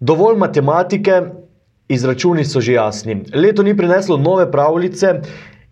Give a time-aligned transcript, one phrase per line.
[0.00, 1.22] Dovolj matematike,
[1.88, 3.22] izračuni so že jasni.
[3.34, 5.14] Leto ni prineslo nove pravljice,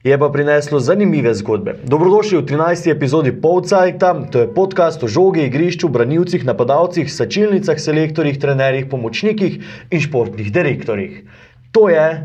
[0.04, 1.74] je pa prineslo zanimive zgodbe.
[1.84, 2.90] Dobrodošli v 13.
[2.90, 9.60] epizodi Polcajta, to je podcast o žogi, igrišču, branilcih, napadalcih, sačilnicah, selektorjih, trenerjih, pomočnikih
[9.90, 11.20] in športnih direktorjih.
[11.72, 12.24] To je.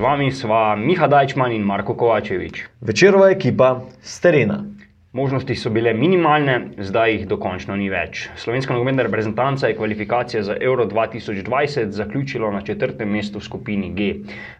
[0.00, 2.62] Z vami sva Miha Dajčman in Marko Kovačevič.
[2.80, 4.64] Večerova ekipa s terena.
[5.12, 6.54] Možnosti so bile minimalne,
[6.88, 8.22] zdaj jih dokončno ni več.
[8.40, 14.08] Slovenska nogometna reprezentanca je kvalifikacije za Euro 2020 zaključila na četrtem mestu v skupini G,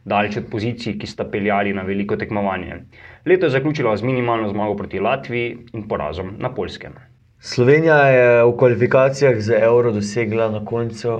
[0.05, 2.83] daleč od pozicij, ki sta peljali na veliko tekmovanje.
[3.25, 7.01] Leto je zaključila z minimalno zmago proti Latviji in porazom na Poljskem.
[7.41, 11.17] Slovenija je v kvalifikacijah za Euro dosegla na koncu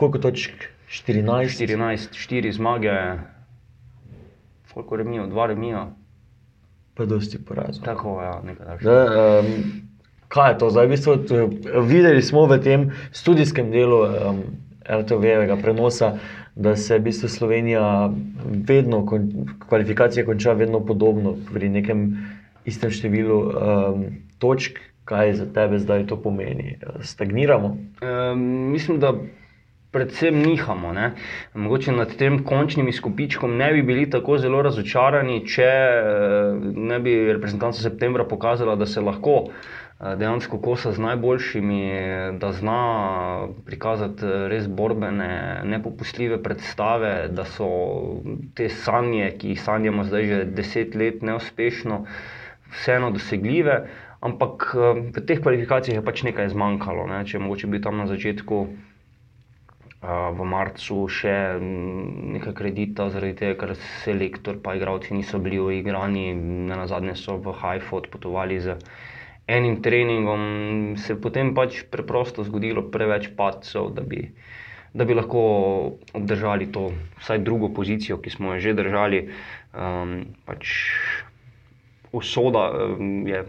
[0.00, 0.72] koliko točk?
[0.88, 1.58] 14.
[1.58, 2.92] 14, 4 zmage,
[4.74, 5.86] koliko remijo, 2 remijo,
[6.94, 7.84] Pa dosti porazov.
[7.84, 9.06] tako ja, nekaj takšnega.
[9.40, 9.46] Um,
[10.28, 10.86] kaj je to zdaj?
[10.86, 11.48] V bistvu, t-
[11.82, 12.80] videli smo v tem
[13.12, 14.38] študijskem delu um,
[14.84, 16.12] RTV-jevega prenosa,
[16.54, 18.10] da se v bistvu Slovenija
[18.62, 19.26] vedno, kon,
[19.60, 22.04] kvalifikacije konča vedno podobno, pri nekem
[22.64, 24.04] istem številu um,
[24.38, 24.78] točk.
[25.04, 26.78] Kaj za tebe zdaj to pomeni?
[27.02, 27.74] Stagniramo?
[28.00, 29.10] Um, mislim, da
[29.94, 30.92] predvsem nihamo.
[30.92, 31.12] Ne?
[31.54, 37.16] Mogoče nad tem končnim izkupičkom ne bi bili tako zelo razočarani, če eh, ne bi
[37.32, 41.82] reprezentanca septembra pokazala, da se lahko eh, dejansko kosa z najboljšimi,
[42.42, 42.78] da zna
[43.66, 45.32] prikazati eh, res borbene,
[45.64, 47.68] nepopustljive predstave, da so
[48.54, 52.04] te sanje, ki jih sanjamo zdaj že deset let neuspešno,
[52.74, 53.84] vseeno dosegljive.
[54.24, 57.04] Ampak eh, v teh kvalifikacijah je pač nekaj zmanjkalo.
[57.12, 57.22] Ne?
[57.28, 58.93] Če mogoče bi tam na začetku a,
[60.04, 63.72] v marcu še mm, nekaj kredita, zaradi tega, ker
[64.04, 66.34] selektor in igravci niso bili uigrani,
[66.68, 68.76] na zadnje so v Haifu odpotovali z
[69.46, 74.32] enim treningom, se je potem pač preprosto zgodilo preveč padcev, da bi,
[74.94, 75.40] da bi lahko
[76.12, 79.28] obdržali to, vsaj drugo pozicijo, ki smo jo že držali.
[79.74, 80.70] Um, pač
[82.12, 83.44] usoda um, je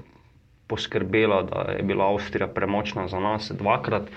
[0.67, 4.09] poskrbela, da je bila Avstrija premočna za nas dvakrat,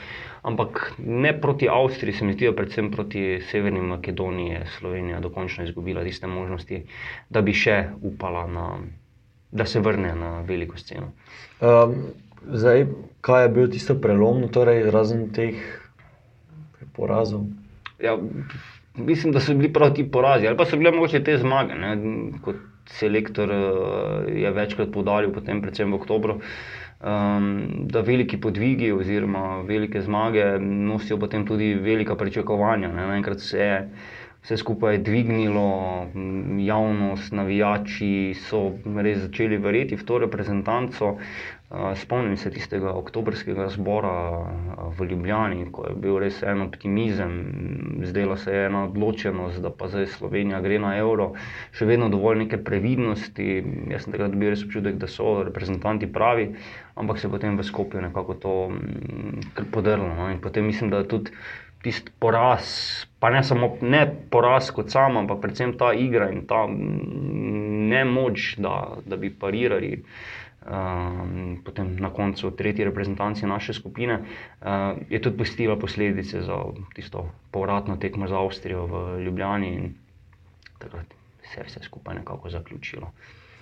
[0.42, 5.64] ampak ne proti Avstriji, se mi zdi, da predvsem proti Severni Makedoniji je Slovenija dokončno
[5.64, 6.82] izgubila tiste možnosti,
[7.30, 8.68] da bi še upala, na,
[9.50, 11.12] da se vrne na veliko sceno.
[11.60, 11.96] Um,
[12.46, 12.86] zdaj,
[13.20, 15.58] kaj je bilo tisto prelomno, torej, razen teh
[16.96, 17.46] porazov?
[18.02, 18.16] Ja,
[18.94, 21.74] mislim, da so bili prav ti porazi, ali pa so bile mogoče te zmage.
[21.74, 21.94] Ne?
[22.42, 22.56] Kot
[22.88, 26.38] selektor eh, je večkrat poudaril, potem predvsem v oktobru,
[27.00, 32.88] um, da veliki podvigi oziroma velike zmage nosijo potem tudi velika pričakovanja.
[32.88, 33.06] Ne?
[33.06, 33.90] Naenkrat se je
[34.48, 36.06] vse skupaj dvignilo,
[36.64, 41.18] javnost, navijači so res začeli verjeti v to reprezentanco.
[42.00, 44.12] Spomnim se tistega oktobrskega zbora
[44.96, 47.34] v Ljubljani, ko je bil res en optimizem,
[48.08, 51.34] zdela se je ena odločenost, da pa zdaj Slovenija gre na evro,
[51.76, 53.60] še vedno dovolj neke previdnosti.
[53.92, 56.54] Jaz sem takrat dobil res občutek, da so reprezentanti pravi,
[56.96, 58.56] ampak se je potem v Skopju nekako to
[59.68, 60.08] podrlo.
[60.08, 60.32] No?
[60.32, 61.36] In potem mislim, da tudi
[61.82, 62.70] tisti poraz,
[63.18, 66.66] pa ne samo ne poraz kot sam, ampak predvsem ta igra in ta
[67.88, 70.02] nemoč, da, da bi parirali.
[70.68, 76.58] Um, potem na koncu tretji reprezentanci naše skupine, uh, je tudi pustila posledice za
[76.94, 79.94] tisto povratno tekmo za Avstrijo v Ljubljani in
[80.78, 83.12] takrat se je vse skupaj nekako zaključilo.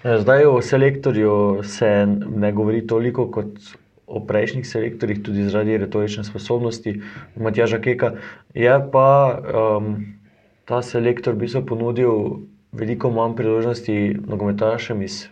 [0.05, 2.07] Ja, Zdaj o selektorju se
[2.37, 3.59] ne govori toliko kot
[4.07, 7.01] o prejšnjih selektorjih, tudi zaradi retorične sposobnosti
[7.37, 8.13] Matjaža Keka.
[8.55, 9.97] Je pa um,
[10.65, 15.27] ta selektor v bistvu ponudil veliko manj priložnosti nogometašem iz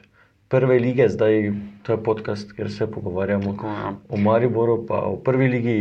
[0.49, 3.94] prve lige, zdaj to je podcast, kjer se pogovarjamo Tako, ja.
[4.09, 5.79] o Mariboru, pa v prvi ligi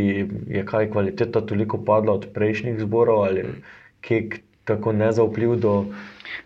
[0.48, 3.44] je kaj kvaliteta toliko padla od prejšnjih zborov ali
[4.04, 5.72] Kek tako nezaupljiv do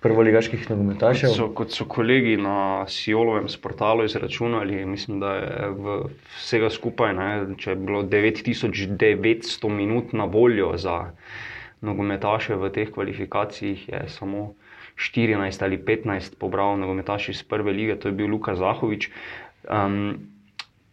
[0.00, 1.31] prvoligaških nogometašev.
[1.35, 5.69] So, kot so kolegi na Sijolovem portalu izračunali, mislim, da je
[6.37, 7.29] vsega skupaj, ne,
[7.59, 11.11] če je bilo 9900 minut na voljo za
[11.81, 14.55] nogometaše v teh kvalifikacijah, je samo
[14.99, 19.11] 14 ali 15 pobral nogometaši iz prve lige, to je bil Luka Zahovič.
[19.71, 20.38] Um,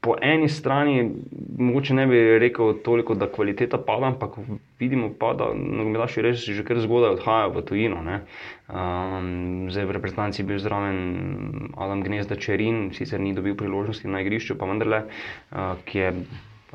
[0.06, 1.10] po eni strani,
[1.58, 4.38] mogoče ne bi rekel toliko, da kvaliteta pada, ampak
[4.80, 8.02] vidimo pa, da nogometaši res že kar zgodaj odhajajo v tujino.
[8.06, 14.22] Um, zdaj v reprezentanci je bil zraven Adam Gnezda Čerin, sicer ni dobil priložnosti na
[14.22, 16.12] igrišču, pa vendarle, uh, ki je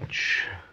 [0.00, 0.24] pač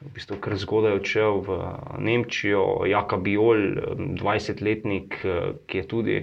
[0.02, 1.58] v bistvu kar zgodaj odšel v
[2.00, 3.82] Nemčijo, Jaka Biol,
[4.16, 5.18] 20-letnik,
[5.66, 6.18] ki je tudi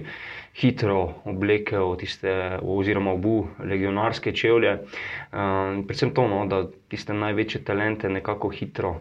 [0.55, 4.79] hitro oblekel tiste, oziroma obu legionarske čevlje.
[4.79, 8.95] Uh, predvsem to, no, da tiste največje talente nekako hitro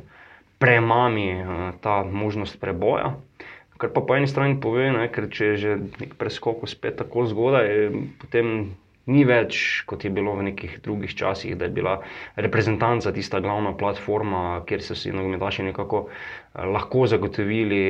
[0.59, 3.15] premami uh, ta možnost preboja.
[3.79, 7.27] Kar pa po eni strani pove, ne, ker če je že nek preskok uspet tako
[7.31, 7.91] zgodaj,
[8.23, 8.75] potem
[9.07, 11.99] ni več kot je bilo v nekih drugih časih, da je bila
[12.37, 16.07] reprezentanca tista glavna platforma, kjer so si nogometaši nekako
[16.55, 17.81] lahko zagotovili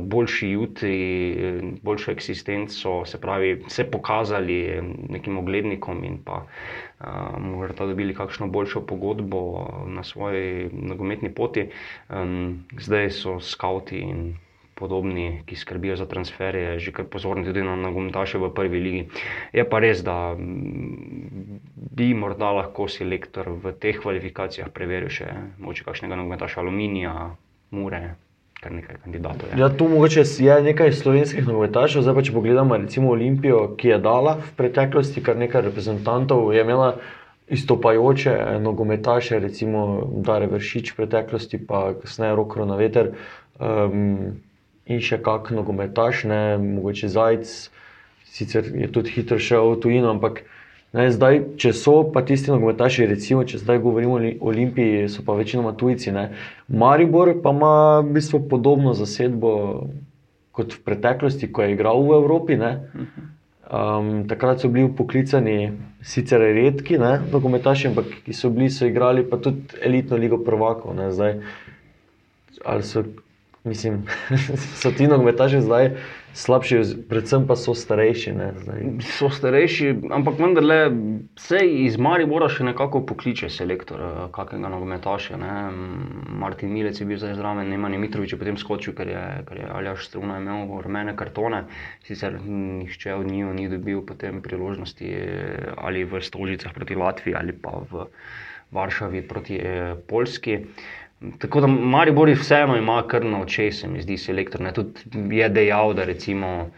[0.00, 0.96] boljši jutri,
[1.82, 8.86] boljšo eksistenco, se pravi, se pokazali nekim oglednikom in pa uh, morda dobili kakšno boljšo
[8.86, 9.42] pogodbo
[9.86, 11.68] na svoji nogometni poti.
[12.08, 14.34] Um, zdaj so skavti in
[14.76, 19.02] podobni, ki skrbijo za transferje, že kar pozorni tudi na nogometaše v prvi ligi.
[19.56, 26.20] Je pa res, da bi morda lahko selektor v teh kvalifikacijah preveril še moče kakšnega
[26.20, 27.16] nogometaša Aluminija,
[27.72, 28.16] Mure.
[28.56, 29.52] Kar nekaj kandidatov.
[29.60, 33.98] Ja, tu mogoče je nekaj slovenskih nogometašev, zdaj pa če pogledamo recimo Olimpijo, ki je
[34.00, 36.94] dala v preteklosti kar nekaj reprezentantov, je imela
[37.52, 38.32] izstopajoče
[38.64, 43.12] nogometaše, recimo Dare Vršič v preteklosti, pa kasneje Rokro na veter.
[43.60, 44.40] Um,
[44.86, 47.54] in še kak nogometaš, ne, mogoče Zajec,
[48.36, 50.44] sicer je tudi hitro šel v tujino, ampak
[50.94, 55.34] ne, zdaj, če so pa tisti nogometaši, recimo, če zdaj govorimo o Olimpiji, so pa
[55.38, 56.14] večinoma tujci.
[56.14, 56.28] Ne.
[56.68, 59.52] Maribor pa ima v bistvu podobno zasedbo
[60.56, 62.56] kot v preteklosti, ko je igral v Evropi.
[62.60, 62.72] Ne.
[63.66, 65.74] Um, takrat so bili poklicani,
[66.06, 70.94] sicer redki, nogometaši, ampak ki so bili, so igrali pa tudi elitno ligo prvakov.
[70.94, 71.40] Ne, zdaj,
[72.62, 73.02] ali so
[73.66, 74.02] Mislim,
[74.80, 75.90] so ti nogometaši zdaj
[76.36, 76.78] slabši,
[77.08, 78.32] predvsem pa so starejši.
[78.36, 78.50] Ne,
[79.16, 80.78] so starejši, ampak vendarle
[81.40, 85.40] se iz Maribora še nekako pokliče selektor, eh, kakega nogometaša.
[85.40, 85.54] Ne.
[86.44, 89.70] Martin Milec je bil zdaj zraven, Neman Mitrovič je potem skočil, ker je, ker je
[89.78, 91.64] Aljaš Struna imel rumene kartone.
[92.06, 97.56] Sicer nihče od njih ni dobil potem priložnosti eh, ali v Stožicah proti Latviji ali
[97.56, 98.06] pa v
[98.76, 100.60] Varšavi proti eh, Polski.
[101.38, 104.60] Tako da Maribor vseeno ima kar na očeh, se mi zdi, selektor.
[104.60, 104.72] Ne?
[104.72, 106.68] Tudi je dejal, da, recimo,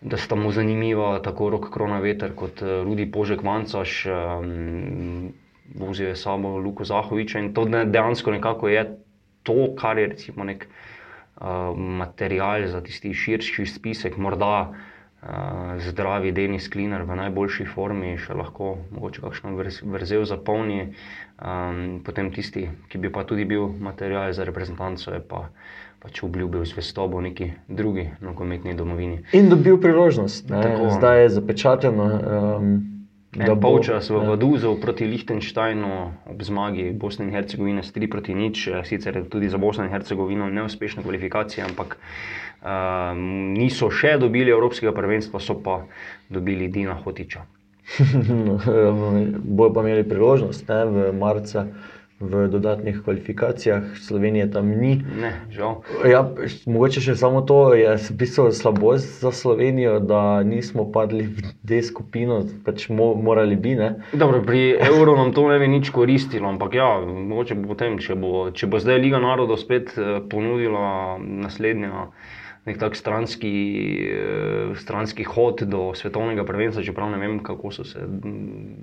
[0.00, 5.32] da sta mu zanimiva tako rok Krona Veter kot uh, Rudi Požek Mancaš, um,
[5.74, 8.86] vozijo je samo Luko Zahoviča in to dejansko nekako je
[9.42, 14.76] to, kar je nek uh, material za tisti širši spisek, morda uh,
[15.78, 19.54] zdravi Denis Kliner v najboljši formi, še lahko mogoče kakšno
[19.94, 20.94] vrzel zapolni.
[21.42, 25.48] Um, potem tisti, ki bi pa tudi bil material za reprezentanco, je pa
[26.02, 29.22] pač obljubil zvestobo neki drugi nogometni domovini.
[29.32, 30.50] In dobil priložnost,
[30.98, 32.06] zdaj je zapečateno.
[32.06, 32.91] Um,
[33.32, 38.36] Da bo čas v Vaduzu proti Liechtensteinu ob zmagi Bosne in Hercegovine s 3 proti
[38.36, 43.16] nič, sicer tudi za Bosno in Hercegovino neuspešna kvalifikacija, ampak uh,
[43.56, 45.88] niso še dobili Evropskega prvenstva, so pa
[46.28, 47.48] dobili Dina Hotiča.
[49.56, 51.64] Bojo pa imeli priložnost ne, v marcu
[52.22, 55.02] v dodatnih kvalifikacijah, Slovenije tam ni.
[55.20, 55.32] Ne,
[56.06, 56.22] ja,
[56.66, 62.42] mogoče še samo to je pisalo slabost za Slovenijo, da nismo padli v te skupino,
[62.64, 63.72] pač mo, morali bi.
[64.12, 68.16] Dobro, pri Euro nam to ne bi nič koristilo, ampak ja, mogoče bo potem, če
[68.20, 72.12] bo, če bo zdaj Liga narodov spet eh, ponudila naslednjo
[72.66, 73.52] nek tak stranski,
[74.08, 78.06] uh, stranski hod do svetovnega prvenstva, čeprav ne vem, kako so se,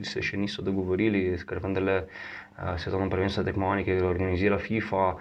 [0.04, 5.14] se še niso dogovorili, ker vendarle uh, svetovno prvenstvo je tekmovanje, ki ga organizira FIFA.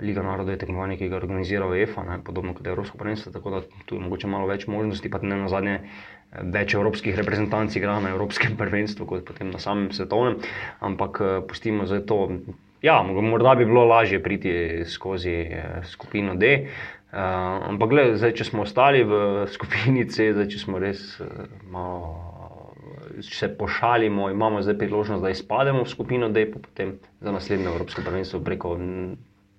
[0.00, 3.58] Liga narodov je tekmovanje, ki ga organizira UEFA, ne, podobno kot Evropsko prvenstvo, tako da
[3.84, 5.74] tu je mogoče malo več možnosti, pa ne na zadnje
[6.32, 10.40] več evropskih reprezentanc igra na Evropskem prvenstvu, kot potem na samem svetovnem.
[10.80, 12.28] Ampak pustimo za to.
[12.82, 15.36] Ja, morda bi bilo lažje priti skozi
[15.86, 16.66] skupino D,
[17.12, 17.18] Uh,
[17.68, 22.14] ampak, gled, zdaj, če smo ostali v skupini C, zdaj, če smo res uh, malo,
[23.20, 27.68] če se pošalimo, imamo zdaj priložnost, da izpademo v skupino D, pa potem za naslednje
[27.68, 28.78] Evropsko prvenstvo preko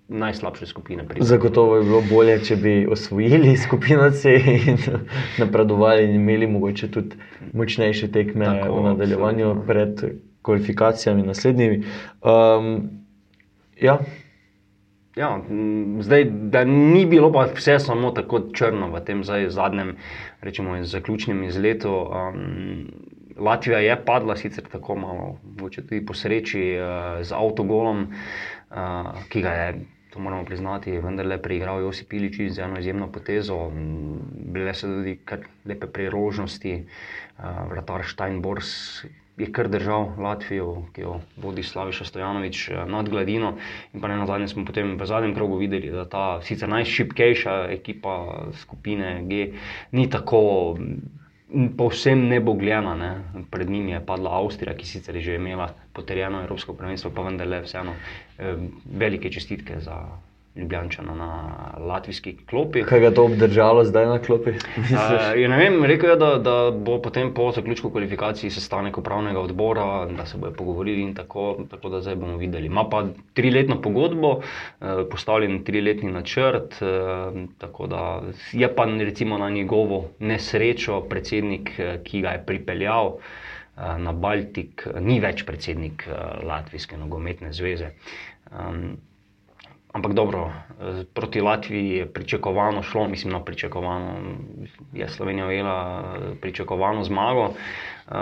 [0.10, 1.06] najslabše skupine.
[1.06, 1.26] Pridemo.
[1.26, 4.82] Zagotovo je bilo bolje, če bi osvojili skupino C in
[5.38, 7.22] napredovali in imeli mogoče tudi
[7.54, 9.68] močnejše tekme Tako, v nadaljevanju absolutno.
[9.68, 10.04] pred
[10.42, 11.84] kvalifikacijami naslednjimi.
[12.22, 12.90] Um,
[13.82, 14.00] ja.
[15.16, 15.42] Ja,
[16.00, 19.96] zdaj, da ni bilo pa vse samo tako črno v tem zadnjem,
[20.42, 21.94] rečemo, zaključnem izletu.
[21.94, 22.88] Um,
[23.38, 25.38] Latvija je padla, sicer tako malo,
[25.76, 31.82] tudi po sreči, uh, z avtogolom, uh, ki ga je to moramo priznati, vendarle preigral
[31.82, 33.72] Josip Piličič z eno izjemno potezo.
[34.54, 36.74] Bile so tudi kar lepe priložnosti,
[37.70, 39.04] vratar Steinbors
[39.38, 43.56] je kar držal Latvijo, ki jo vodi Slaviša Stojanovič nad gladino.
[43.94, 47.56] In pa ne na zadnje smo potem v zadnjem krogu videli, da ta sicer najšipkejša
[47.74, 48.18] ekipa
[48.62, 49.48] skupine G
[49.92, 50.78] ni tako
[51.78, 52.96] povsem nebogljena.
[52.96, 53.12] Ne.
[53.52, 57.62] Pred njimi je padla Avstrija, ki sicer je že imela potrjeno Evropsko prvenstvo, pa vendarle
[57.62, 57.94] vseeno
[58.38, 59.98] eh, velike čestitke za
[60.56, 61.30] Ljubljančana na
[61.78, 62.84] latvijski klopi.
[62.84, 64.52] Kaj je to obdržalo zdaj na klopi?
[64.94, 70.06] Uh, ne vem, rekel je, da, da bo potem po zaključku kvalifikacij sestanek upravnega odbora,
[70.06, 72.70] da se bodo pogovorili in tako, tako da zdaj bomo videli.
[72.70, 74.44] Ma pa triletno pogodbo, uh,
[75.12, 81.72] postavljen triletni načrt, uh, tako da je pa recimo na njegovo nesrečo predsednik,
[82.04, 83.18] ki ga je pripeljal.
[83.98, 86.04] Na Baltik ni več predsednik
[86.44, 87.88] Latvijske nogometne zveze.
[88.52, 88.98] Um,
[89.94, 94.16] Ampak dobro, eh, proti Latviji je pričakovano šlo, mislim, na no, pričakovano.
[94.94, 97.54] Je Slovenija imela eh, pričakovano zmago.
[98.04, 98.14] Uh,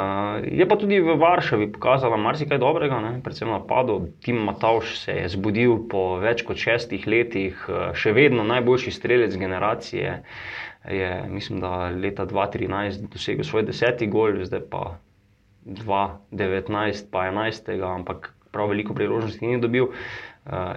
[0.46, 3.22] je pa tudi v Varšavi pokazala marsikaj dobrega, ne?
[3.24, 4.08] predvsem na napadu.
[4.22, 7.64] Tim Matavš se je zbudil po več kot šestih letih,
[7.98, 10.20] še vedno najboljši strelec generacije.
[10.86, 14.84] Je, mislim, da leta 2013 dosegel svoj deseti gol, zdaj pa
[15.66, 19.90] 2019, pa 11, ampak prav veliko priložnosti ni dobil.
[19.90, 20.31] Uh,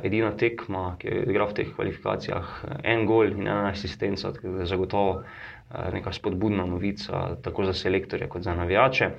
[0.05, 2.51] edina tekma, ki je igral v teh kvalifikacijah,
[2.85, 5.29] en gol in ena asistenca, ki je zagotovo uh,
[5.93, 9.11] neka spodbudna novica, tako za selektorje, kot za navijače.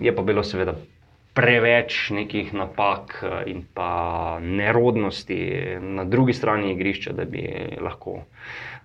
[0.00, 0.74] Je pa bilo seveda
[1.34, 7.48] preveč nekih napak in pa nerodnosti na drugi strani igrišča, da bi
[7.80, 8.20] lahko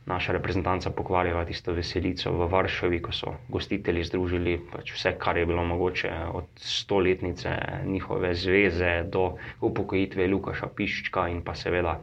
[0.05, 5.45] naša reprezentanca pokvarila tisto veselico v Varšavi, ko so gostitelji združili pač vse, kar je
[5.45, 7.53] bilo mogoče, od stoletnice
[7.85, 11.99] njihove zveze do upokojitve Lukaša Piščka in pa seveda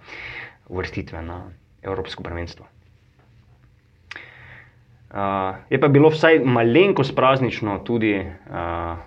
[0.69, 1.43] uvrstitve na
[1.83, 2.67] Evropsko prvenstvo.
[5.07, 8.27] Uh, je pa bilo vsaj malenkost praznično tudi uh,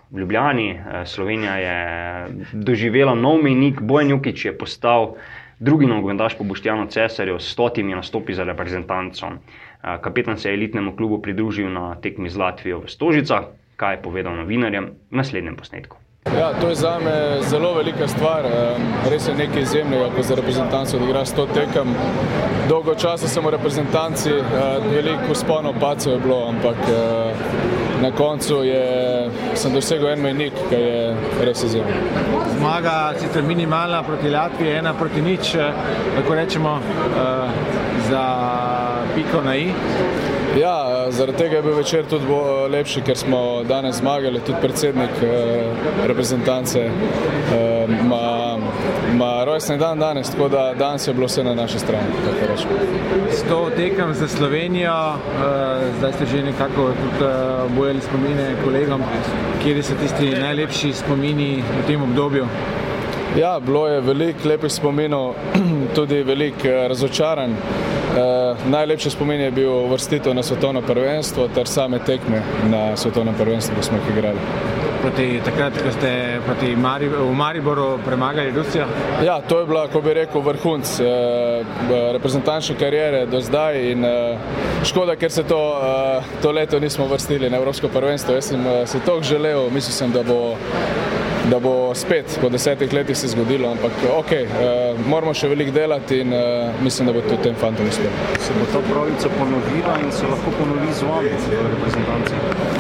[0.10, 0.72] v Ljubljani.
[0.72, 1.78] Uh, Slovenija je
[2.54, 5.20] doživela nov menik, Bojnjukič je postal uh,
[5.60, 9.28] drugi nogometaš po Boštjanu Cesarju s stotimi nastopi za reprezentanco.
[10.02, 13.42] Kapetan se je elitnemu klubu pridružil na tekmi z Latvijo v Stožica,
[13.76, 15.98] kaj je povedal novinarjem v naslednjem posnetku.
[16.38, 18.44] Ja, to je za me zelo velika stvar,
[19.10, 21.96] res je nekaj izjemnega, ko za reprezentanco odigra 100 tekem.
[22.70, 24.30] Dolgo časa sem v reprezentanci,
[24.92, 26.78] veliko sponov pacov je bilo, ampak
[28.02, 28.84] na koncu je,
[29.60, 32.08] sem dosegel en menik, ki je res izjemen.
[32.58, 35.56] Zmaga sicer minimalna proti Latviji, ena proti nič,
[36.16, 36.80] lahko rečemo
[38.10, 38.26] za
[39.16, 39.72] piko na i.
[40.58, 42.26] Ja, zaradi tega je bil večer tudi
[42.70, 45.70] lepši, ker smo danes zmagali, tudi predsednik eh,
[46.08, 48.39] reprezentance eh, ima
[49.60, 52.08] rojstni dan danes, tako da danes je bilo vse na naši strani.
[53.32, 59.02] S to tekem za Slovenijo, eh, zdaj ste že nekako tudi eh, bojali spomine kolegom,
[59.64, 62.48] kje so tisti najlepši spomini v tem obdobju?
[63.38, 65.34] Ja, bilo je veliko lepih spominov,
[65.96, 67.52] tudi veliko eh, razočaranj.
[67.52, 73.76] Eh, najlepši spomin je bil vrstitev na svetovno prvenstvo ter same tekme na svetovnem prvenstvu,
[73.76, 74.40] ko smo jih igrali.
[75.00, 78.84] Proti, takrat, ko ste proti Mari, v Mariboru premagali Rusijo?
[79.24, 81.64] Ja, to je bila, ko bi rekel, vrhunc eh,
[82.12, 84.36] reprezentančne karijere do zdaj in eh,
[84.84, 88.36] škoda, ker se to, eh, to leto nismo vrstili na Evropsko prvenstvo.
[88.36, 90.58] Jaz sem eh, si to želel, mislil sem, da bo
[91.50, 96.20] da bo spet po desetih letih se zgodilo, ampak ok, uh, moramo še veliko delati
[96.22, 98.12] in uh, mislim, da bo tudi tem fantom uspel.
[98.44, 102.79] Se bo ta pravica ponovila in se lahko ponovi z vami v reprezentanci?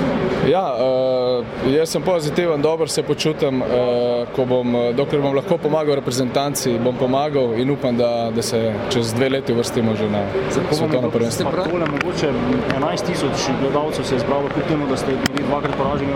[0.49, 6.73] Ja, uh, jaz sem pozitiven, dobro se počutim, uh, bom, dokler bom lahko pomagal reprezentanci,
[6.83, 10.23] bom pomagal in upam, da, da se čez dve leti vrstimo že na
[10.71, 11.51] svetovno prvenstvo.
[11.89, 12.31] Mogoče
[12.79, 16.13] 11 tisoč gledalcev se je zbralo, kljub temu, da ste bili dvakrat poraženi,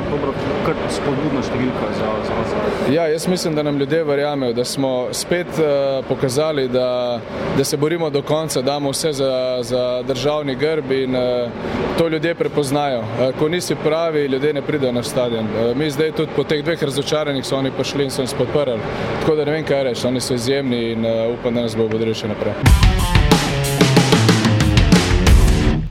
[0.66, 2.56] kar spodbudna številka za, za vas.
[2.94, 7.20] Ja, jaz mislim, da nam ljudje verjamejo, da smo spet uh, pokazali, da,
[7.58, 11.52] da se borimo do konca, damo vse za, za državni grb in uh,
[11.98, 13.00] to ljudje prepoznajo.
[13.00, 15.46] Uh, ko nisi pravi, ljudje ne pridejo na stadion.
[15.46, 18.80] Eh, mi zdaj tudi po teh dveh razočaranjih so oni prišli in so nas podprli.
[19.20, 21.88] Tako da ne vem, kaj reči, oni so izjemni in uh, upam, da nas bo
[21.88, 22.53] vodili še naprej.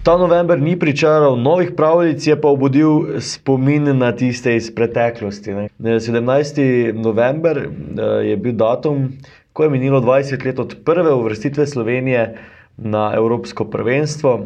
[0.03, 5.55] Ta november ni pričaral novih pravljic, je pa obudil spomin na tiste iz preteklosti.
[5.55, 5.69] Ne.
[5.79, 6.93] 17.
[6.93, 9.13] november eh, je bil datum,
[9.53, 12.35] ko je minilo 20 let od prve uvrstitve Slovenije
[12.77, 14.41] na Evropsko prvenstvo.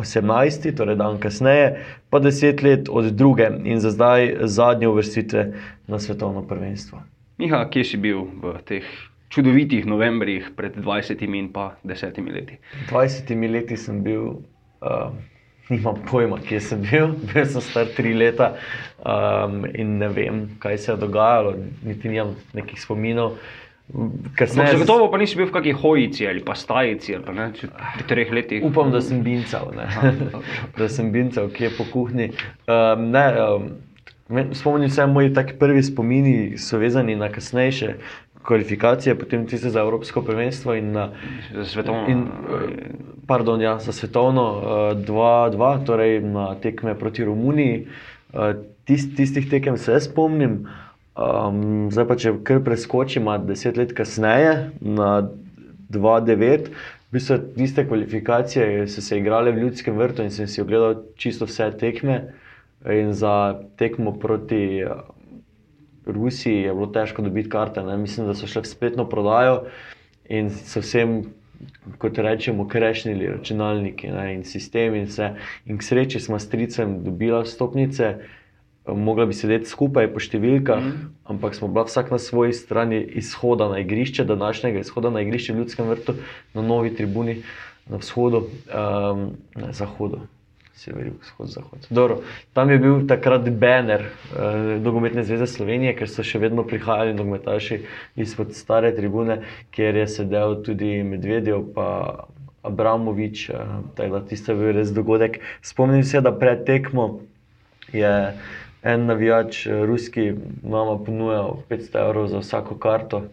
[0.00, 5.52] 18, torej dan kasneje, pa 10 let od druge in za zdaj zadnje uvrstitve
[5.86, 7.02] na svetovno prvenstvo.
[7.38, 8.84] Miha, kje si bil v teh
[9.30, 12.58] čudovitih novembrih pred 20 in pa 10 leti.
[12.90, 14.42] 20 leti sem bil,
[14.82, 15.14] uh,
[15.70, 18.54] nimam pojma, kje sem bil, bil sem star tri leta
[18.98, 21.54] um, in ne vem, kaj se je dogajalo,
[21.86, 23.38] niti nimam nekih spominov.
[24.38, 27.68] Kasneje, zagotovo pa nisi bil v kakšni hojici ali pa stajici ali pa ne, če
[27.70, 28.64] pri treh letih.
[28.66, 29.86] Upam, da sem bincal, ne,
[30.78, 32.30] da sem bincal, ki je po kuhinji.
[32.70, 33.70] Um, ne, um,
[34.54, 37.94] spomnim se, moji taki prvi spomini so vezani na kasnejše
[38.42, 41.10] kvalifikacije, potem tiste za Evropsko prvenstvo in na
[41.54, 42.08] Za svetovno.
[42.08, 42.90] In, eh,
[43.26, 44.62] pardon, ja, za svetovno
[44.96, 47.86] 2-2, torej na tekme proti Romuniji.
[48.34, 48.54] Eh,
[48.84, 50.66] Tist, tistih tekem se spomnim.
[51.18, 55.30] Um, zdaj pa, če kar preskočimo deset let kasneje, na
[55.90, 56.70] 2-9,
[57.10, 61.48] v bistvu tiste kvalifikacije so se igrale v Ljudskem vrtu in sem si ogledal čisto
[61.50, 62.20] vse tekme.
[62.86, 64.94] In za tekmo proti eh,
[66.06, 67.82] Rusiji je bilo težko dobiti karte.
[67.82, 67.96] Ne?
[67.98, 69.64] Mislim, da so šle v spletno prodajo
[70.30, 71.24] in so vsem,
[71.98, 74.34] kot rečemo, krešnili računalniki ne?
[74.34, 75.02] in sistemi.
[75.02, 75.34] In,
[75.66, 78.14] in k sreči smo s tricem dobila stopnice.
[78.96, 81.08] Mogla bi sedeti skupaj po številkah, mm.
[81.32, 85.62] ampak smo bila vsak na svoji strani izhoda na igrišče, današnjega izhoda na igrišče v
[85.62, 86.16] Ljudskem vrtu,
[86.54, 87.40] na novi tribuni,
[87.90, 89.24] na vzhodu, um,
[89.56, 90.22] na zahodu,
[90.80, 91.86] sever, vzhod, zahod.
[91.90, 92.20] Dobro,
[92.52, 97.82] tam je bil takrat banner uh, Nogometne zveze Slovenije, ker so še vedno prihajali nogometaši
[98.16, 99.42] izpod stare tribune,
[99.74, 101.88] kjer je sedel tudi Medvedjev, pa
[102.62, 105.40] Abramovič, uh, tako da tisto je bil res dogodek.
[105.62, 107.20] Spomnim se, da pred tekmo
[107.92, 108.14] je
[108.82, 110.32] en navijač, eh, ruski,
[110.62, 113.24] nama ponujal 500 evrov za vsako karto.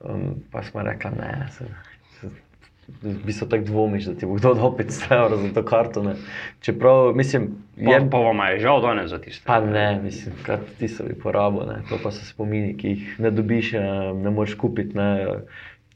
[0.00, 1.64] Um, pa smo rekli, ne, se,
[3.02, 6.02] v bistvu tako dvomiš, da ti bo kdo dal 500 evrov za to karto.
[6.02, 6.14] Ne.
[6.60, 7.50] Čeprav, mislim,
[7.84, 9.42] Pa, pa vam je žal danes za tiste.
[9.46, 11.80] Pa ne, mislim, kar ti so bi porabil, ne.
[11.88, 13.80] to pa so spomini, ki jih ne dobiš, eh,
[14.14, 14.96] ne moreš kupiti.
[14.96, 15.26] Ne.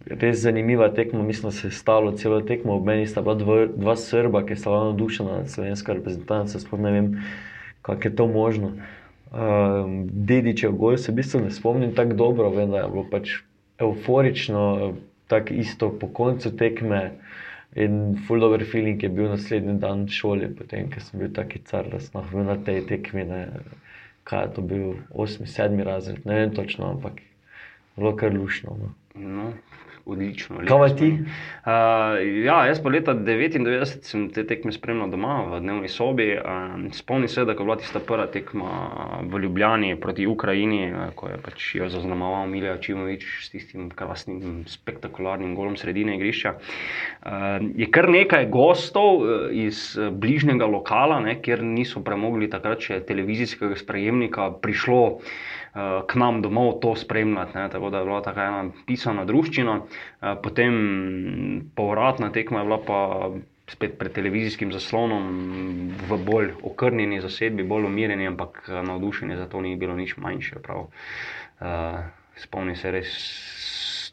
[0.06, 2.76] Res zanimiva tekma, mislim, da se je stalo celo tekmo.
[2.76, 6.60] Ob meni sta bila dva, dva Srba, ki sta bila navdušena nad slovensko reprezentanco.
[6.62, 7.10] Sploh ne vem,
[7.86, 8.72] kako je to možno.
[9.32, 13.38] Um, Dedičev gol se v bistvu ne spomnim tako dobro, vem, da je bilo pač
[13.78, 14.94] euforično,
[15.26, 17.10] tako isto po koncu tekme.
[17.76, 21.60] In full over feeling je bil naslednji dan v šoli, potem, ker sem bil taki
[21.68, 23.26] car, da sem bil na tej tekmi.
[23.28, 23.42] Ne,
[24.26, 27.20] kaj je to bil, osmi, sedmi razred, ne vem točno, ampak
[27.96, 28.78] zelo kar lušno.
[28.80, 28.94] No.
[29.14, 29.52] No,
[30.06, 30.56] odlično.
[30.62, 31.08] Kaj pa ti?
[31.10, 31.72] Uh,
[32.44, 36.28] ja, jaz pa leta 99 sem te tekme spremljal doma v dnevni sobi.
[36.38, 38.70] Um, spomnim se, da ko je bila tista prva tekma
[39.26, 44.62] v Ljubljani proti Ukrajini, eh, ko je pač jo zaznamoval Milja Čimovič s tistim krasnim,
[44.70, 46.54] spektakularnim golom sredine igrišča.
[46.54, 52.86] Uh, je kar nekaj gostov eh, iz eh, bližnjega lokala, ne, kjer niso premogli takrat
[52.86, 55.36] še televizijskega sprejemnika, prišlo uh,
[56.06, 57.58] k nam domov to spremljati.
[57.58, 59.74] Ne, tako da je bila taka ena pisana druščina.
[59.76, 60.74] Uh, potem
[61.76, 63.00] povratna tekma je bila pa
[63.66, 65.26] spet pred televizijskim zaslonom,
[66.08, 70.62] v bolj okrnjeni zasedbi, bolj umirjeni, ampak eh, navdušenje za to ni bilo nič manjše.
[70.62, 70.86] Prav.
[71.60, 72.04] Uh,
[72.36, 73.10] spomnim se res.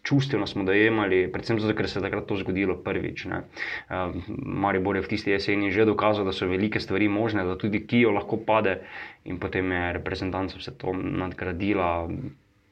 [0.03, 3.23] Čustveno smo dojemali, predvsem zato, ker se je takrat to zgodilo prvič.
[3.25, 7.85] Uh, Maribor je v tisti jeseni že dokazal, da so velike stvari možne, da tudi
[7.87, 8.81] Kijo lahko pade,
[9.23, 12.09] in potem je reprezentanca vse to nadgradila,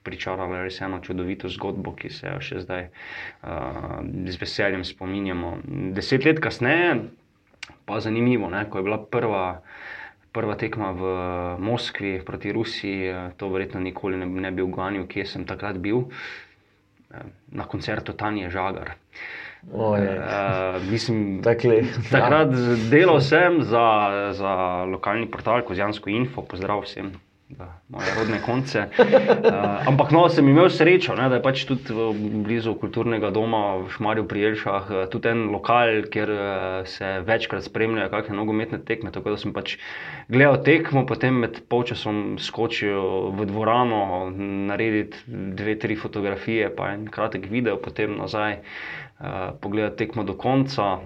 [0.04, 5.56] pričarala res eno čudovito zgodbo, ki se jo še zdaj uh, z veseljem spominjamo.
[5.96, 7.00] Deset let kasneje,
[7.88, 9.62] pa zanimivo, ne, ko je bila prva.
[10.32, 11.08] Prva tekma v
[11.60, 16.51] Moskvi proti Rusiji, to verjetno nikoli ne, ne bi uganil, kje sem takrat bil, eh,
[17.52, 18.95] na koncertu Tanja Žagar.
[19.74, 20.17] Ojej.
[20.17, 22.50] Uh, mislim, Takle, takrat
[22.89, 23.86] delal sem za,
[24.34, 24.54] za
[24.89, 27.13] lokalni portal Kozjansko Info, pozdrav vsem.
[27.58, 28.80] Da, moje rodne konce.
[28.80, 32.12] Uh, ampak no, sem imel srečo, ne, da je pač tudi v
[32.46, 36.48] blizu kulturnega doma v Šmarju pri Jelšah uh, tudi en lokal, kjer uh,
[36.88, 39.12] se večkrat spremljajo kakšne nogometne tekme.
[39.12, 39.76] Tako da sem pač
[40.32, 44.32] gledal tekmo, potem med polčasom skočil v dvorano,
[44.72, 51.02] narediti dve, tri fotografije, pa en kratek video, potem nazaj uh, pogledati tekmo do konca.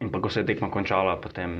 [0.00, 1.50] In pa, ko se je tekma končala, potem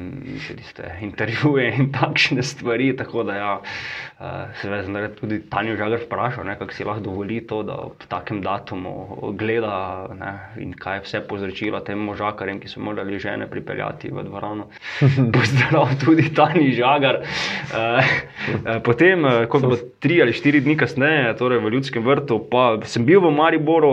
[0.41, 2.87] še tiste intervjuje in takšne stvari.
[2.97, 7.43] Tako da, ja, uh, seveda, sem takrat tudi Tanjo Žagar vprašal, kako si lahko dovoli
[7.45, 10.31] to, da ob takem datumu gleda ne,
[10.65, 14.71] in kaj je vse povzročilo tem možakarjem, ki so morali žene pripeljati v dvorano.
[15.37, 17.21] Pozdrav tudi Tanji Žagar.
[17.21, 22.41] Uh, potem, uh, ko je bilo tri ali štiri dni kasneje, torej v Ljudskem vrtu,
[22.49, 23.93] pa sem bil v Mariboru,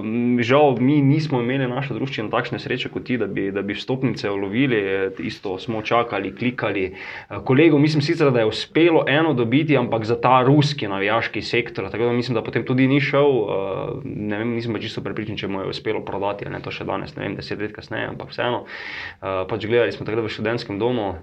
[0.00, 3.81] uh, žal mi nismo imeli naša družščina takšne sreče kot ti, da bi, da bi
[3.82, 4.80] vstopnice ulovili,
[5.18, 6.86] isto smo čakali, klikali.
[6.92, 11.90] Uh, kolego, mislim sicer, da je uspelo eno dobiti, ampak za ta ruski navijaški sektor,
[11.90, 13.50] tako da mislim, da potem tudi ni šel, uh,
[14.04, 17.16] ne vem, nisem pa čisto prepričan, če mu je uspelo prodati, ne to še danes,
[17.16, 18.64] ne vem, deset let kasneje, ampak vseeno.
[18.64, 21.14] Uh, pač gledali smo takrat v študentskem domu,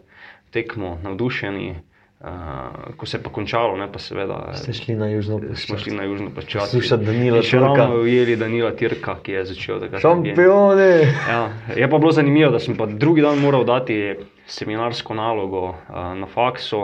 [0.51, 1.77] tekmo, navdušeni.
[2.19, 5.93] Uh, ko se je pa končalo, ne, pa seveda, Ste šli na južno smo šli
[5.95, 6.71] na južno počasi.
[6.71, 7.85] Slušati Danila Še Turka.
[7.85, 10.01] ravno ujeli Danila Tirka, ki je začel takrat.
[10.03, 10.89] Šampioni!
[11.29, 11.39] Ja,
[11.77, 13.95] je pa bilo zanimivo, da sem pa drugi dan moral dati
[14.49, 16.81] seminarsko nalogo uh, na faksu.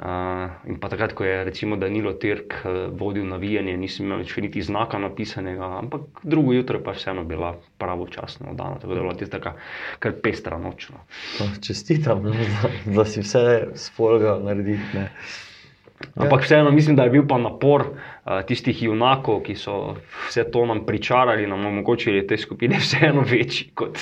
[0.00, 4.98] Uh, takrat, ko je recimo Danilo Tirk uh, vodil navijanje, nisem imel več niti znaka
[4.98, 8.78] napisanega, ampak drugo jutro je pa vseeno bila pravočasno oddana.
[8.80, 9.54] Tako da je bila tista
[9.98, 10.88] kar pestra noč.
[10.90, 11.04] No.
[11.40, 15.08] No, čestitam, da, da si vse spolga narediti.
[16.14, 19.96] Ampak vseeno mislim, da je bil pa napor uh, tistih junakov, ki so
[20.28, 23.98] vse to nam pričarali, nam omogočili te skupine, vseeno večji kot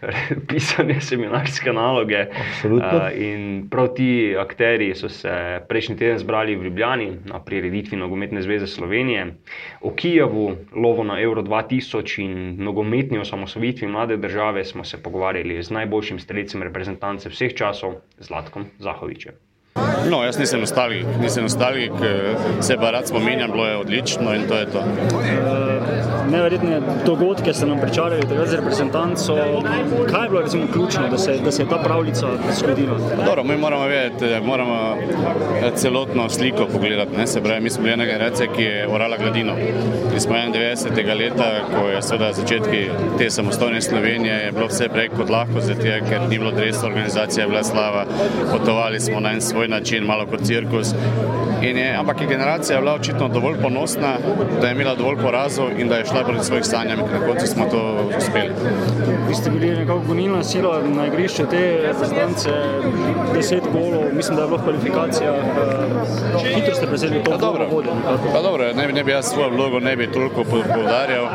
[0.48, 2.26] pisanje seminarske naloge.
[2.46, 2.88] Absolutno.
[2.88, 8.42] Uh, in prav ti akteri so se prejšnji teden zbrali v Ljubljani na prireditvi Nogometne
[8.42, 9.26] zveze Slovenije,
[9.84, 15.70] v Kijevu, lovo na Euro 2000 in nogometni osamosvojitvi mlade države smo se pogovarjali z
[15.70, 19.51] najboljšim streljcem reprezentance vseh časov, Zlatkom Zahovičem.
[20.10, 24.48] No, jaz nisem nostalgik, nisem nostalgik, eh, se pa rad spominjam, bilo je odlično in
[24.48, 24.82] to je to.
[26.30, 29.36] Neverjetne dogodke ste nam pričarali, takrat z reprezentanco.
[30.10, 32.98] Kaj je bilo recimo ključno, da se, da se je ta pravljica zgodila?
[33.26, 34.96] Dobro, mi moramo vedeti, eh, moramo
[35.62, 37.16] eh, celotno sliko pogledati.
[37.16, 37.26] Ne?
[37.26, 39.52] Se pravi, mi smo bili ena generacija, ki je orala gladino.
[40.14, 41.18] Mi smo 91.
[41.18, 45.82] leta, ko je seveda začetki te samostojne Slovenije, je bilo vse prej kot lahko, zato
[45.82, 48.04] ker ni bilo dresa, organizacija je bila slava,
[48.52, 50.94] potovali smo na en svoj način, malo kot cirkus.
[51.62, 54.12] Je, ampak je generacija bila očitno dovolj ponosna,
[54.60, 57.46] da je imela dovolj porazov in da je šla proti svojih sanjam in na koncu
[57.46, 57.80] smo to
[58.18, 58.50] uspeli.
[59.28, 62.50] Vi ste bili nekako gonilna sila na igrišču te reprezentance,
[63.34, 65.34] deset golov, mislim, da je bilo v kvalifikacijah.
[65.34, 67.90] eh, Hitro ste prevzeli to dobro vodje.
[68.32, 71.26] Pa dobro, ne, bi- ne bi jaz svojo vlogo ne bi toliko po- poudarjal,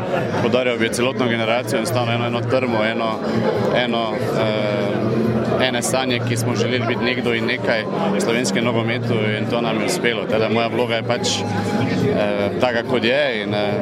[0.42, 3.10] poudarjal bi celotno generacijo, enostavno eno, eno trmo, eno,
[3.76, 4.97] eno eh,
[5.62, 7.84] ene sanje, ki smo želeli biti nekdo in nekaj
[8.16, 10.24] v slovenskem nogometu in to nam je uspelo.
[10.30, 13.72] Teda moja vloga je pač eh, taka, kot je in eh,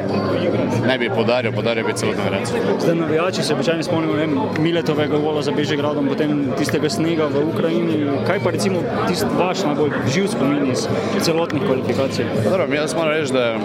[0.87, 2.79] ne bi poudarjal, poudarjal bi celotno generacijo.
[2.79, 8.07] Zdaj navijači se običajno spomnimo vem, Miletovega gola za Bežigradom, potem tistega snega v Ukrajini.
[8.27, 10.87] Kaj pa recimo tisti vaš najbolj živ spomin iz
[11.21, 12.25] celotnih kvalifikacij?
[12.43, 13.55] Dobro, jaz moram reči, da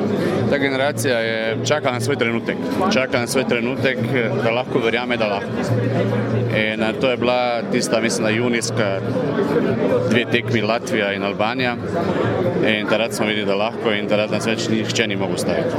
[0.51, 2.57] ta generacija je čakala na svoj trenutek.
[2.92, 3.98] Čakala na svoj trenutek,
[4.44, 5.48] da lahko verjame, da lahko.
[6.53, 9.00] In eh, to je bila tista, mislim, da junijska
[10.10, 11.76] dve tekmi Latvija in Albanija.
[12.66, 15.74] In takrat smo videli, da lahko in takrat nas več nihče ni mogel staviti.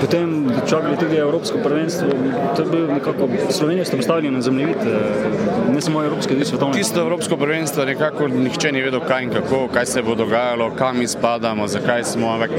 [0.00, 2.08] Potem čakali tudi Evropsko prvenstvo.
[2.56, 6.74] To je bil nekako Slovenijo ste postavili na zemljevid, eh, ne samo Evropske, tudi svetovne.
[6.74, 11.02] Tisto Evropsko prvenstvo nekako nihče ni vedel, kaj in kako, kaj se bo dogajalo, kam
[11.02, 12.32] izpadamo, zakaj smo.
[12.32, 12.50] Ampak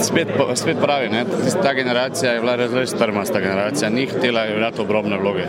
[0.00, 1.24] spet, spet pravi, ne,
[1.62, 5.46] ta generacija je bila res res trmasta generacija, ni htela igrati obrobne vloge.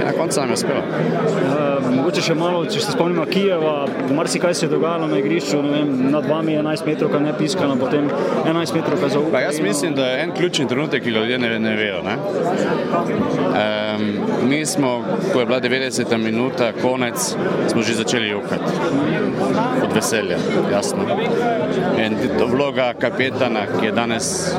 [0.00, 0.80] In na koncu nam je uspelo.
[0.80, 3.74] Uh, mogoče še malo, če se spomnimo Kijeva,
[4.16, 7.76] marsikaj se je dogajalo na igrišču, ne vem, nad vami je 11 metrov, ne piskano,
[7.80, 8.08] potem
[8.46, 9.50] 11 metrov za Ukrajino.
[9.50, 12.02] jaz mislim, da je en ključni trenutek, ki ga ljudje ne, ne vejo.
[12.02, 12.16] Ne?
[13.50, 16.16] Um, mi smo, ko je bila 90.
[16.18, 17.34] minuta, konec,
[17.68, 18.72] smo že začeli jokati.
[19.84, 20.38] Od veselja,
[20.72, 20.98] jasno.
[21.98, 22.16] In
[22.50, 24.54] vloga kapetana, ki je danes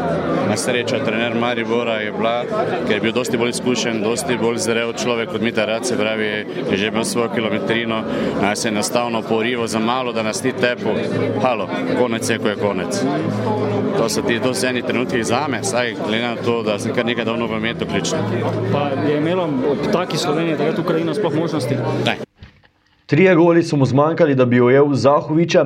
[0.49, 2.43] na srečo trener Maribora, je bila,
[2.87, 6.25] ker je bil dosti bolj izkušen, dosti bolj zrel človek kot Mita Rad, se pravi,
[6.71, 8.03] je že imel svojo kilometrino,
[8.41, 10.95] nas se je enostavno porival za malo, da nas ni tepo.
[11.41, 11.69] Halo,
[11.99, 13.03] konec je, ko je konec.
[13.97, 16.93] To so, ti, to so eni trenutki za me, saj glede na to, da sem
[16.95, 18.17] kar nekaj dal v nogometu ključno.
[18.71, 21.75] Pa je imela ob taki Sloveniji takrat Ukrajina sploh možnosti?
[22.05, 22.17] Ne.
[23.05, 25.65] Trije goli so mu zmanjkali, da bi ujel Zahoviča,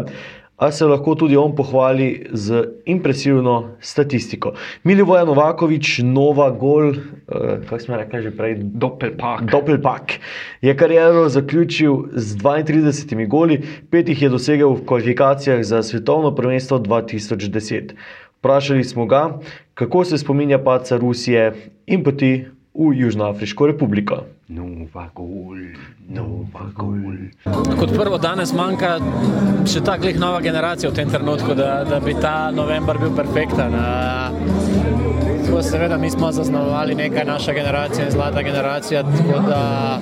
[0.58, 4.54] a se lahko tudi on pohvali z impresivno statistiko.
[4.84, 9.52] Milivoja Novakovič, nova gol, eh, kako smo rekli že prej, Doppelpack.
[9.52, 10.20] Doppelpack.
[10.62, 16.80] Je kariero zaključil z 32 goli, pet jih je dosegel v kvalifikacijah za svetovno prvenstvo
[16.80, 17.96] 2010.
[18.40, 19.40] Vprašali smo ga,
[19.74, 21.54] kako se spominja paca Rusije
[21.86, 24.24] in poti v Južnoafriško republiko.
[24.48, 25.58] Nova gol,
[26.10, 27.32] nova gol.
[27.80, 29.00] Kot prvo, danes manjka
[29.66, 33.74] še ta glih nova generacija v tem trenutku, da, da bi ta november bil perfekten.
[35.46, 40.00] Tako seveda mi smo zaznamovali nekaj naša generacija in zlata generacija, tako da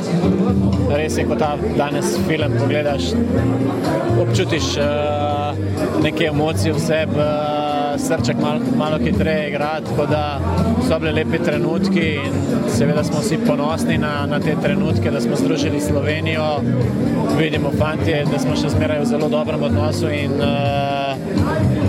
[0.96, 3.02] res je, ko ta danes film pogledaš,
[4.22, 7.16] občutiš uh, neke emocije v sebi.
[7.16, 10.40] Uh, srček malo, malo hitreje igrati, tako da
[10.88, 12.34] so bili lepi trenutki in
[12.78, 16.60] seveda smo vsi ponosni na, na te trenutke, da smo združili Slovenijo.
[17.40, 21.03] Vidimo, fanti, da smo še zmeraj v zelo dobrem odnosu in, uh,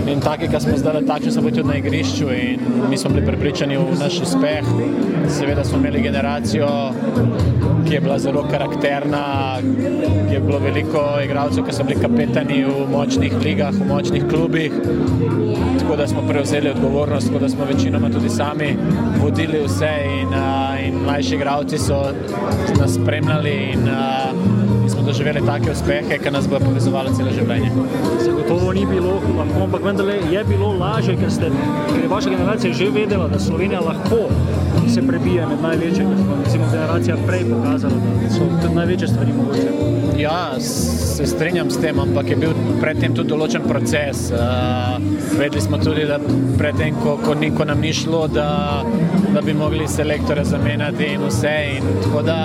[0.07, 2.59] in taki, ki smo zdaj, takšni smo bili tudi na igrišču in
[2.89, 4.65] mi smo bili prepričani v naš uspeh.
[5.29, 6.67] Seveda smo imeli generacijo,
[7.87, 9.57] ki je bila zelo karakterna,
[10.31, 14.71] je bilo veliko igralcev, ki so bili kapetani v močnih ligah, v močnih klubih.
[15.79, 18.75] Tako da smo prevzeli odgovornost, tako da smo večinoma tudi sami
[19.21, 20.33] vodili vse in,
[20.87, 22.03] in mlajši igralci so
[22.79, 23.55] nas spremljali.
[23.73, 24.54] In, uh,
[25.05, 27.71] doživeli take uspehe, ki nas bo povezovalo celo življenje.
[28.23, 31.51] Zagotovo ni bilo lahko, ampak vendarle je bilo lažje, ker, ste,
[31.91, 34.25] ker je vaša generacija že vedela, da Slovenija lahko
[34.89, 39.33] se prebije med največje, ker smo recimo generacija prej pokazala, da so tudi največje stvari
[39.37, 39.95] mogoče.
[40.17, 44.29] Ja, se strinjam s tem, ampak je bil predtem tudi določen proces.
[44.31, 44.95] Uh,
[45.35, 46.19] vedeli smo tudi, da
[46.57, 48.47] predtem, ko, ko, ni, ko nam ni šlo, da,
[49.33, 51.55] da bi mogli selektore zamenjati in vse.
[51.75, 52.39] In tako da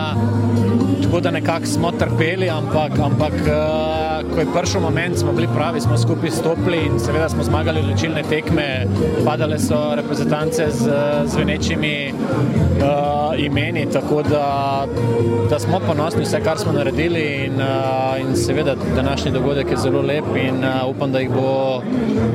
[1.11, 5.81] tako da nekako smo trpeli, ampak, ampak uh, ko je prišel moment, smo bili pravi,
[5.81, 8.87] smo skupaj stopili in seveda smo zmagali odločilne tekme,
[9.25, 10.91] padale so reprezentance z
[11.27, 14.87] zvenečimi uh, imeni, tako da,
[15.51, 20.03] da smo ponosni vse, kar smo naredili in, uh, in seveda današnji dogodek je zelo
[20.03, 21.83] lep in uh, upam, da jih bo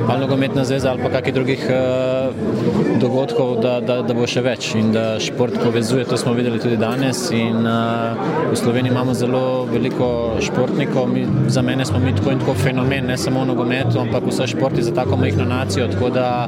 [0.08, 4.70] ali nogometna zveza ali pa kakih drugih uh, dogodkov, da, da, da bo še več
[4.78, 10.08] in da šport povezuje, to smo videli tudi danes in uh, Sloveniji imamo zelo veliko
[10.40, 14.26] športnikov, mi, za mene smo mi tako in tako fenomen, ne samo v nogometu, ampak
[14.30, 15.88] vse športi za tako majhno nacijo.
[15.92, 16.46] Tako da,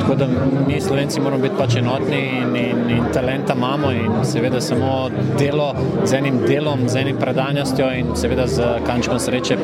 [0.00, 0.28] tako da
[0.66, 5.08] mi, Slovenci, moramo biti pač enotni in, in, in talenta imamo in seveda samo
[5.38, 5.72] delo
[6.04, 9.58] z enim delom, z enim predanjostjo in seveda z kančkom sreče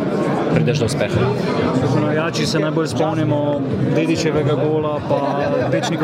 [0.55, 1.31] prideš do uspeha.
[2.01, 3.61] Navijači se najbolj spomnimo
[3.94, 5.20] Dedičevega gola, pa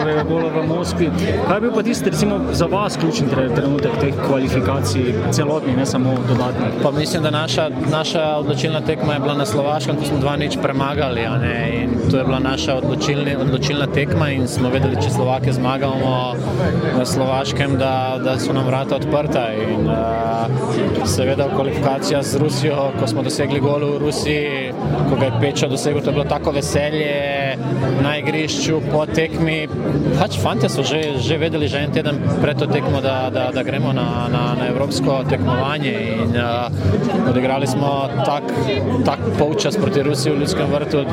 [0.06, 1.10] Pečnikovega gola v Moskvi.
[1.48, 5.66] Kaj je bil pa tisti, recimo, za vas ključni trenutek teh kvalifikacij, celotno?
[5.66, 6.66] dodatni, ne samo dodatni.
[6.82, 10.58] Pa mislim, da naša, naša odločilna tekma je bila na Slovaškem, ko smo dva nič
[10.62, 11.20] premagali.
[12.10, 16.34] To je bila naša odločilni, odločilna tekma in smo vedeli, če Slovake zmagamo
[16.98, 19.48] na Slovaškem, da, da so nam vrata odprta.
[19.54, 24.72] In, uh, seveda v kvalifikacijah z Rusijo, ko smo dosegli gol v Rusiji,
[25.10, 27.45] ko ga je Peča dosegel, to je bilo tako veselje
[28.02, 29.68] na igrišču po tekmi.
[30.18, 33.62] Pač fanti so že, že vedeli, že en teden pred to tekmo, da, da, da
[33.62, 35.94] gremo na, na, na evropsko tekmo tekmovanje.
[36.22, 38.42] In, uh, odigrali smo tak,
[39.04, 41.04] tak polčas proti Rusiji v Ljudskem vrtu,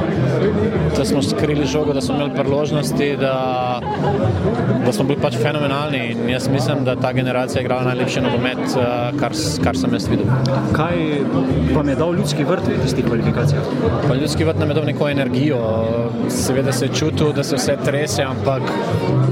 [0.98, 3.36] da smo skrili žogo, da smo imeli priložnosti, da,
[4.86, 6.04] da smo bili pač fenomenalni.
[6.12, 10.10] In jaz mislim, da ta generacija je igrala najlepši nogomet, uh, kar, kar sem jaz
[10.10, 10.26] videl.
[10.74, 11.04] Kaj
[11.76, 13.64] vam je dal Ljudski vrt v tistih kvalifikacijah?
[14.08, 15.62] Pa Ljudski vrt nam je dal neko energijo.
[16.34, 18.62] Seveda se je čutil, da se vse trese, ampak,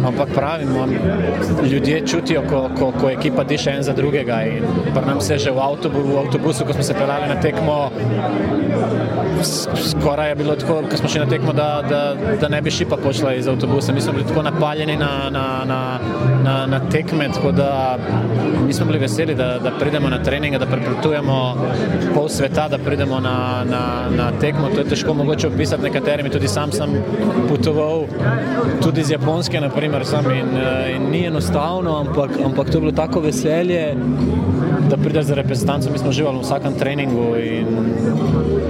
[0.05, 0.69] ampak pravim,
[1.71, 4.41] ljudje čutijo, ko, ko, ko ekipa diše en za drugega.
[4.45, 7.89] In pa nam se že v, avtobu, v avtobusu, ko smo se pelali na tekmo,
[9.75, 12.97] skoraj je bilo tako, ko smo šli na tekmo, da, da, da ne bi šipa
[12.97, 13.93] počela iz avtobusa.
[13.93, 15.99] Mi smo bili tako napaljeni na, na, na,
[16.43, 17.97] na, na tekme, tako da
[18.67, 21.55] mi smo bili veseli, da, da pridemo na treninge, da prepletujemo
[22.15, 23.81] pol sveta, da pridemo na, na,
[24.17, 24.69] na tekmo.
[24.75, 26.90] To je težko mogoče opisati nekaterimi, tudi sam sem
[27.49, 28.06] potoval,
[28.82, 30.56] tudi iz Japonske, naprimer, sam in,
[30.95, 33.95] in ni enostavno, ampak, ampak to je bilo tako veselje
[34.91, 37.67] da prideš za reprezentanco, mi smo živeli v vsakem treningu in,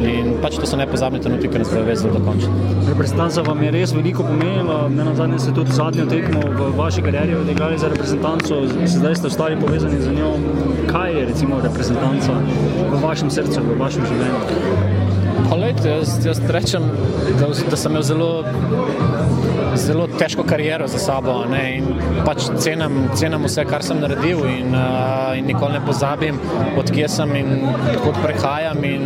[0.05, 2.47] in pač to so nepozabni trenutki, ki nas bodo vezali do konca.
[2.89, 7.01] Reprezentanca vam je res veliko pomenila, ne na zadnje ste tudi zadnjo tekmo v vaši
[7.01, 10.33] karieri odigrali za reprezentanco, zdaj ste ostali povezani z njo.
[10.91, 12.37] Kaj je recimo reprezentanca
[12.91, 15.00] v vašem srcu, v vašem življenju?
[15.83, 16.83] Jaz, jaz rečem,
[17.39, 18.43] da, da sem imel zelo
[19.75, 21.85] zelo težko kariero za sabo in
[22.25, 26.39] pač cenim, cenim vse, kar sem naredil in, uh, in nikoli ne pozabim,
[26.79, 29.05] odkje sem in odkud prehajam in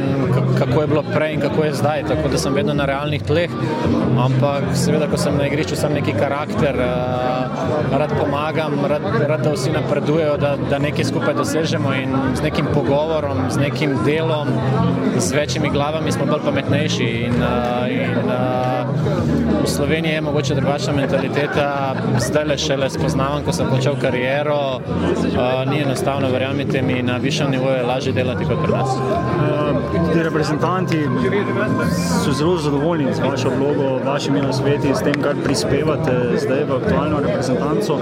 [0.58, 2.04] kako je bilo prej in kako je zdaj.
[2.10, 3.51] Tako da sem vedno na realnih tleh,
[4.25, 9.54] ampak seveda, ko sem na igrišču, sem neki karakter, uh, rad pomagam, rad, rad da
[9.54, 14.49] vsi napredujejo, da, da nekaj skupaj dosežemo in z nekim pogovorom, z nekim delom,
[15.17, 17.12] z večjimi glavami smo bolj pametnejši.
[17.30, 21.95] In, uh, in, uh, v Sloveniji je mogoče mogoče drugačna mentaliteta.
[22.19, 24.80] Zdaj le šele spoznavam, ko sem končal kariero.
[24.80, 28.89] Uh, ni enostavno, verjamite mi, na višjem nivoju je lažje delati kot pri nas.
[28.97, 30.99] Uh, ti reprezentanti
[32.23, 37.19] so zelo zadovoljni z vašo vlogo, vašimi nasveti, s tem, kar prispevate zdaj v aktualno
[37.19, 37.99] reprezentanco.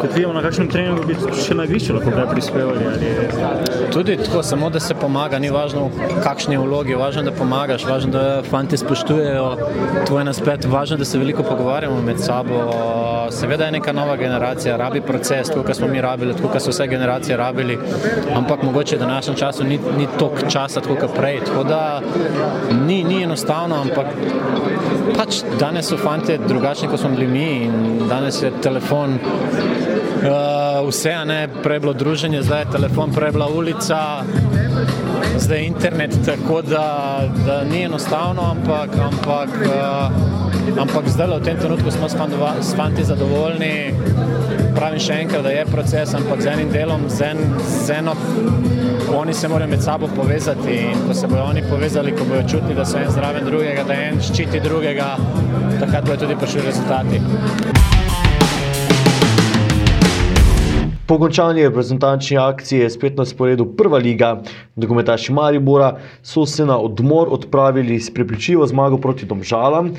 [0.00, 2.84] Kot vidimo na kakšnem treningu, bi še na igrišču lahko kaj prispevali.
[2.92, 3.88] Ali...
[3.92, 8.12] Tudi tako, samo da se pomaga, ni važno v kakšni vlogi, važno da pomagaš, važno
[8.12, 9.48] da fanti spoštujejo
[10.06, 12.70] tvoj naspet, važno da se veliko pogovarjamo med sabo.
[13.30, 16.70] Seveda je neka nova generacija, rabi proces, tako kot smo mi rabili, tako kot so
[16.70, 17.78] vse generacije rabili,
[18.36, 21.40] ampak mogoče v današnjem času ni, ni toliko časa, tako kot prej.
[21.44, 22.00] Tako da
[22.86, 24.06] ni, ni enostavno, ampak
[25.16, 29.18] pač danes so fanti drugačni, kot smo bili mi in danes je telefon.
[30.24, 33.98] Uh, vse, ne, prej je bilo druženje, zdaj je telefon, prej je bila ulica,
[35.36, 41.56] zdaj je internet, tako da, da ni enostavno, ampak, ampak, uh, ampak zdaj v tem
[41.58, 43.94] trenutku smo s, fandova, s fanti zadovoljni.
[44.74, 48.16] Pravim še enkrat, da je proces, ampak z enim delom, z, en, z eno,
[49.14, 52.74] oni se morajo med sabo povezati in ko se bodo oni povezali, ko bodo čutili,
[52.74, 55.14] da so en zraven drugega, da en ščiti drugega,
[55.78, 57.22] takrat bodo tudi prišli rezultati.
[61.06, 64.38] Po končani reprezentančni akciji je spet na sporedu prva liga.
[64.76, 69.90] Dokumentaši Maribora so se na odmor odpravili s prepričljivo zmago proti Domžalam,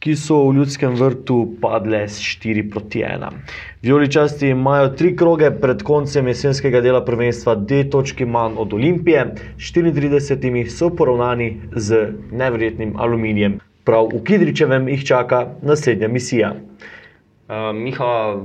[0.00, 3.34] ki so v ljudskem vrtu padle s 4 proti 1.
[3.82, 9.26] Vijoličasti imajo tri kroge pred koncem jesenskega dela prvenstva, dve točki manj od Olimpije,
[9.58, 13.58] 34 so poravnani z nevrjetnim aluminijem.
[13.84, 16.54] Prav v Kidričevem jih čaka naslednja misija.
[16.54, 18.40] Uh, Miha,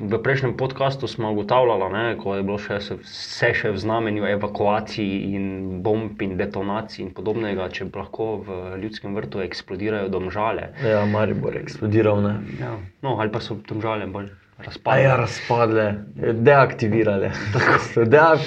[0.00, 5.10] v prejšnjem podkastu smo ugotavljali, ne, ko je bilo še vse še v znamenju evakuacij
[5.36, 5.46] in
[5.84, 10.70] bomb in detonacij in podobnega, če lahko v ljudskem vrtu eksplodirajo domžale.
[10.80, 12.24] Ja, Maribor je eksplodiral.
[12.24, 12.34] Ne?
[12.60, 12.76] Ja.
[13.04, 14.32] No, ali pa so domžale bolj
[14.66, 15.02] razpadle.
[15.02, 15.94] ja, razpadle,
[16.44, 17.30] deaktivirale.
[18.14, 18.46] Deak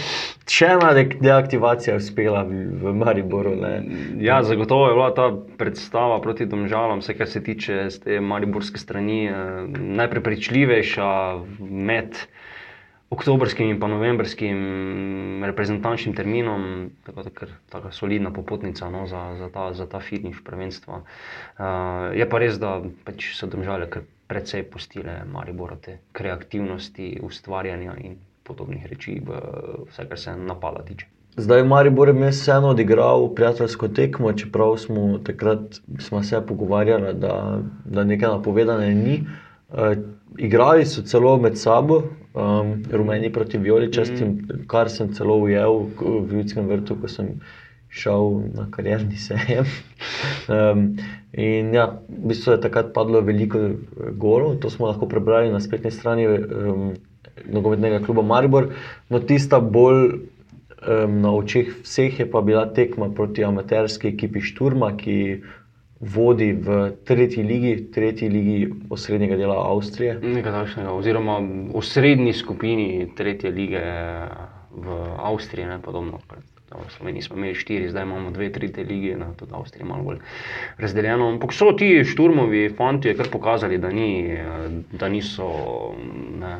[0.50, 3.56] še ena de- deaktivacija je uspela v, Mariboru.
[3.56, 3.74] Ne.
[4.22, 9.26] Ja, zagotovo je bila ta predstava proti Domžalam, vse kar se tiče te mariborske strani,
[9.28, 9.36] eh,
[10.02, 11.10] najprepričljivejša
[11.60, 12.20] med
[13.14, 19.70] oktobrskim in novembrskim reprezentančnim terminom, tako da kar taka solidna popotnica no, za, za, ta,
[19.74, 21.02] za ta finiš prvenstva.
[21.04, 21.66] Uh,
[22.18, 28.18] je pa res, da pač so Domžale kar precej postile Mariboru te kreativnosti, ustvarjanja in
[28.44, 29.20] podobnih reči,
[29.90, 31.08] vse, kar se napada tiče.
[31.38, 37.62] Zdaj v Mariboru je vseeno odigral prijateljsko tekmo, čeprav smo takrat smo se pogovarjali, da,
[37.86, 39.24] da nekaj napovedane ni.
[39.70, 39.98] Uh,
[40.38, 44.66] igrali so celo med sabo, um, rumeni proti vijoličastim, mm.
[44.68, 47.36] kar sem celo ujel v ljudskem vrtu, ko sem
[47.94, 49.70] šel na karjerni sejem.
[50.56, 50.86] um,
[51.34, 55.62] in ja, v bistvu je takrat padlo veliko eh, golov, to smo lahko prebrali na
[55.62, 56.94] spletni strani um,
[57.46, 58.72] nogometnega kluba Maribor.
[59.10, 64.96] No, tista bolj um, na očeh vseh je pa bila tekma proti amaterski ekipi Šturma,
[64.98, 65.44] ki
[66.04, 70.20] vodi v tretji ligi, tretji ligi osrednjega dela Avstrije.
[70.20, 71.40] Nekaj takšnega, oziroma
[71.74, 73.84] v srednji skupini tretje lige
[74.76, 76.20] v Avstriji, ne podobno.
[76.90, 80.04] Sloveniji smo imeli štiri, zdaj imamo dve, tri te lige, no, tudi Avstrija je malo
[80.04, 80.18] bolj
[80.78, 81.28] razdeljena.
[81.30, 84.38] Ampak so ti šturmovi fanti kar pokazali, da, ni,
[84.92, 85.52] da niso
[86.40, 86.56] ne,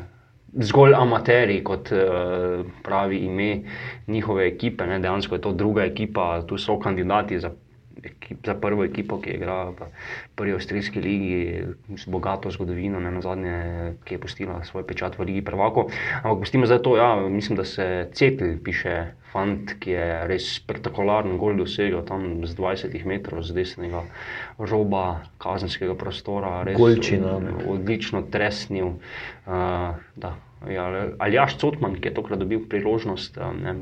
[0.54, 1.90] zgolj amateri, kot
[2.82, 3.50] pravi ime
[4.06, 4.86] njihove ekipe.
[4.86, 5.00] Ne.
[5.02, 7.50] Dejansko je to druga ekipa, tu so kandidati za
[8.02, 9.88] ekip, za prvo ekipo, ki igra v
[10.34, 11.64] prvi avstrijski ligi
[11.96, 13.56] z bogato zgodovino, ne na zadnje,
[14.04, 15.88] ki je pustila svoj pečat v Ligi Prvako.
[16.22, 21.38] Ampak pustimo zdaj to, ja, mislim, da se Cepil piše, fant, ki je res spektakularen
[21.40, 24.04] gol dosegel tam z 20 metrov z desnega
[24.58, 26.62] roba kazenskega prostora.
[26.66, 27.38] Res Golčina.
[27.66, 28.94] Odlično tresnil.
[29.44, 30.36] Uh, da,
[30.70, 30.86] ja,
[31.18, 33.40] Aljaš Cotman, ki je tokrat dobil priložnost.
[33.40, 33.74] Uh, ne,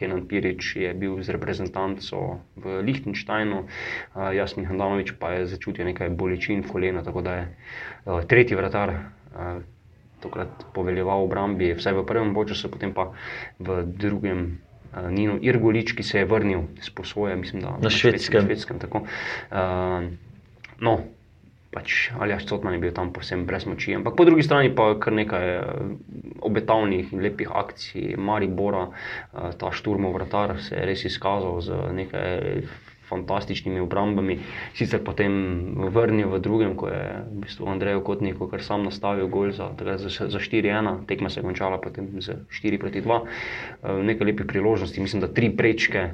[0.00, 6.08] Kenan Pirič je bil z reprezentanco v Liechtensteinu, uh, Jasmin Handanovič pa je začutil nekaj
[6.16, 9.60] bolečin v kolenu, tako da je uh, tretji vratar uh,
[10.24, 13.12] tokrat poveljeval obrambi, vsaj v prvem času, potem pa
[13.60, 14.64] v drugem.
[14.90, 18.42] Uh, Nino Irgolič, ki se je vrnil iz posoje, mislim, da Na Švedskem.
[18.42, 19.06] Na švedskem tako.
[19.54, 20.10] uh,
[20.82, 21.06] no,
[21.70, 23.94] pač Aljaš Cotman je bil tam povsem brez moči.
[23.94, 25.64] Ampak po drugi strani pa kar nekaj eh,
[26.42, 32.62] obetavnih in lepih akcij Maribora, eh, ta šturmov vratar se je res izkazal z nekaj
[33.10, 34.38] fantastičnimi obrambami,
[34.78, 35.34] sicer potem
[35.90, 40.30] vrnil v drugem, ko je v bistvu Andrej Kotnik kar sam nastavil gol za, za,
[40.30, 43.18] za 4-1, tekma se je končala potem z 4 proti 2,
[43.82, 46.10] Eh, nekaj lepih priložnosti, mislim, da tri prečke,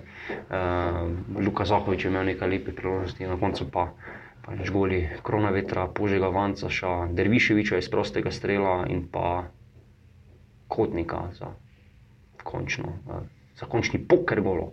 [0.51, 1.11] uh,
[1.43, 3.91] Luka Zahovič je imel nekaj lepih priložnosti, na koncu pa
[4.47, 9.45] pač goli Krona vetra, Požega Vancaša, Derviševiča iz prostega strela in pa
[10.69, 11.51] Kotnika za,
[12.43, 13.27] končno, eh,
[13.59, 14.73] za končni poker golo.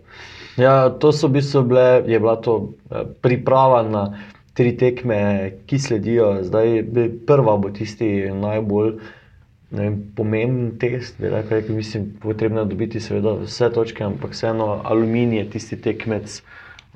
[0.56, 4.04] Ja, to so v bistvu bile, je bila to eh, priprava na
[4.54, 6.38] tri tekme, ki sledijo.
[6.46, 6.84] Zdaj,
[7.26, 8.98] prva bo tisti najbolj
[9.74, 11.18] vem, pomemben test.
[11.18, 15.80] Bi rekel, rekel, mislim, potrebno je dobiti seveda vse točke, ampak vseeno aluminij je tisti
[15.82, 16.42] tekmec,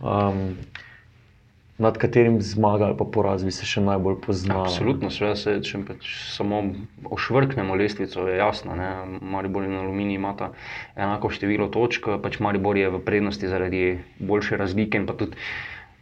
[0.03, 0.55] um,
[1.79, 4.67] nad katerim zmaga ali poraz bi se še najbolj poznal.
[4.67, 6.61] Absolutno, seveda se če pač samo
[7.15, 8.75] ošvrknemo lestvico, je jasno.
[8.79, 8.91] Ne?
[9.23, 10.51] Maribor in Aluminij imata
[10.97, 13.85] enako število točk, pač Maribor je v prednosti zaradi
[14.19, 15.39] boljše razlike in pa tudi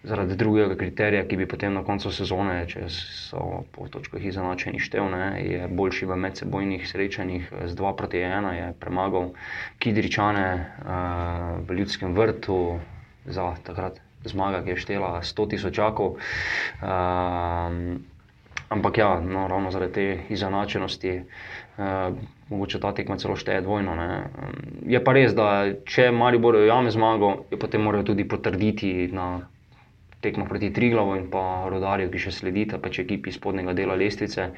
[0.06, 5.22] zaradi drugega kriterija, ki bi potem na koncu sezone, če so po točkah izenačeni števne,
[5.42, 9.32] je boljši v medsebojnih srečanjih z 2 proti 1, je premagal
[9.82, 12.78] Kidričane uh, v Ljudskem vrtu
[13.26, 16.16] za takrat zmaga, ki je štela 100 tisočakov.
[16.82, 18.04] Um,
[18.68, 21.16] ampak ja, no, ravno zaradi te izenačenosti,
[21.78, 22.14] uh,
[22.48, 23.94] mogoče ta tekma celo šteje dvojno.
[23.94, 24.08] Ne.
[24.26, 29.46] Um, Je pa res, da če Maribor ujame zmago, jo potem morajo tudi potrditi na
[30.26, 34.50] tekmo proti Triglavu in pa Rodarju, ki še sledita, pač ekipi spodnjega dela lestvice.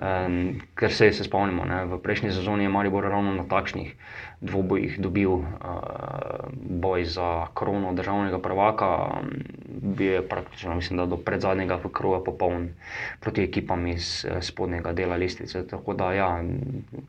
[0.00, 3.92] Um, ker se, se spomnimo, ne, v prejšnji sezoni je Maribor ravno na takšnih
[4.42, 5.44] dvobojih dobil uh,
[6.52, 9.22] boj za krono državnega prvaka.
[9.68, 12.70] Bil je praktično, mislim, da do predzadnjega kroga popoln
[13.20, 15.66] proti ekipam iz eh, spodnjega dela lestvice.
[15.66, 16.30] Tako da, ja,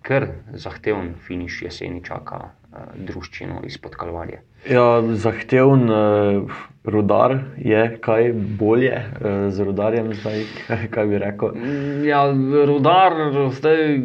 [0.02, 2.63] kar zahteven finiš jeseni čaka uh,
[2.96, 4.42] druščino izpod Kalvarije.
[4.70, 10.46] Ja, zahteven uh, rudar je kaj bolje uh, z rudarjem, zdaj,
[10.94, 11.58] kaj, bi rekel.
[12.08, 12.24] Ja,
[12.70, 13.18] rudar
[13.58, 14.00] zdaj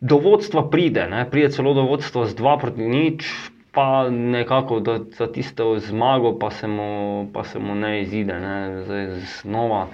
[0.00, 1.26] do vodstva pride, ne?
[1.30, 3.26] pride celo do vodstva z 2 proti nič,
[3.74, 8.40] pa nekako da, za tisto zmago pa se mu, pa se mu ne izide.
[8.40, 8.84] Ne?
[8.86, 9.06] Zdaj,
[9.42, 9.86] znova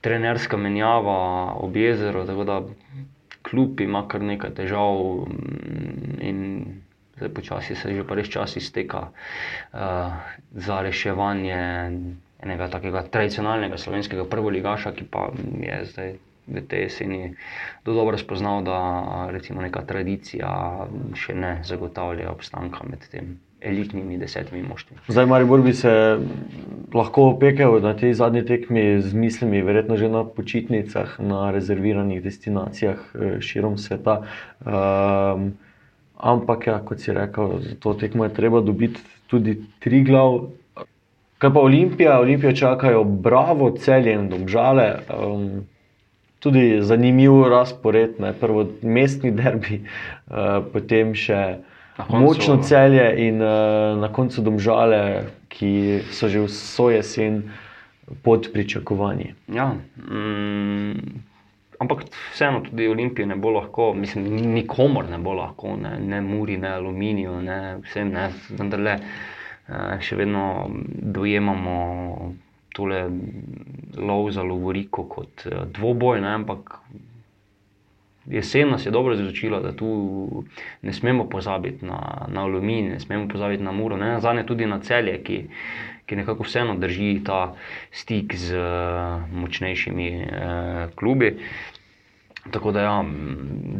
[0.00, 2.62] trenerska menjava ob jezeru, tako da
[3.42, 6.40] kljub ima kar nekaj težav mm, in
[7.16, 10.12] zdaj počasi se že pa res čas izteka uh,
[10.54, 11.62] za reševanje
[12.44, 16.10] enega takega tradicionalnega slovenskega prvoligaša, ki pa je zdaj
[16.44, 17.20] v tej jeseni
[17.84, 18.78] do dobro spoznal, da
[19.32, 20.84] recimo neka tradicija
[21.16, 24.96] še ne zagotavlja obstanka med tem elitnimi desetimi moštvi.
[25.08, 26.18] Zdaj, Maribor bi se
[26.92, 33.00] lahko opekel na tej zadnji tekmi z mislimi, verjetno že na počitnicah, na rezerviranih destinacijah
[33.14, 34.20] eh, širom sveta.
[34.60, 35.54] Um,
[36.16, 40.40] ampak, ja, kot si rekel, za to tekmo je treba dobiti tudi tri glav.
[41.38, 42.20] Kaj pa Olimpija?
[42.20, 45.02] Olimpijo čakajo Bravo, celje in domžale.
[45.10, 45.66] Um,
[46.38, 48.32] tudi zanimiv razpored, ne?
[48.32, 49.80] prvo mestni derbi,
[50.28, 51.58] uh, potem še
[51.96, 57.42] koncu- močno celje in uh, na koncu domžale, ki so že vso jesen
[58.22, 59.34] pod pričakovanji.
[59.48, 61.24] Ja, mm,
[61.84, 66.20] ampak vseeno tudi Olimpije ne bo lahko, mislim, ni- nikomor ne bo lahko, ne, ne
[66.22, 70.44] Muri, ne Aluminiju, ne vsem, ne, vendarle eh, še vedno
[71.12, 71.78] dojemamo
[72.70, 73.04] tole
[73.96, 76.78] lov za Lovoriko kot eh, dvoboj, ne, ampak
[78.26, 79.88] jesen nas je dobro izučila, da tu
[80.82, 84.78] ne smemo pozabiti na, na aluminij, ne smemo pozabiti na muro, ne nazadnje tudi na
[84.80, 85.38] celje, ki,
[86.06, 87.54] ki nekako vseeno drži ta
[87.92, 88.64] stik z eh,
[89.32, 90.26] močnejšimi eh,
[90.94, 91.34] klubi.
[92.52, 92.96] Tako da, ja,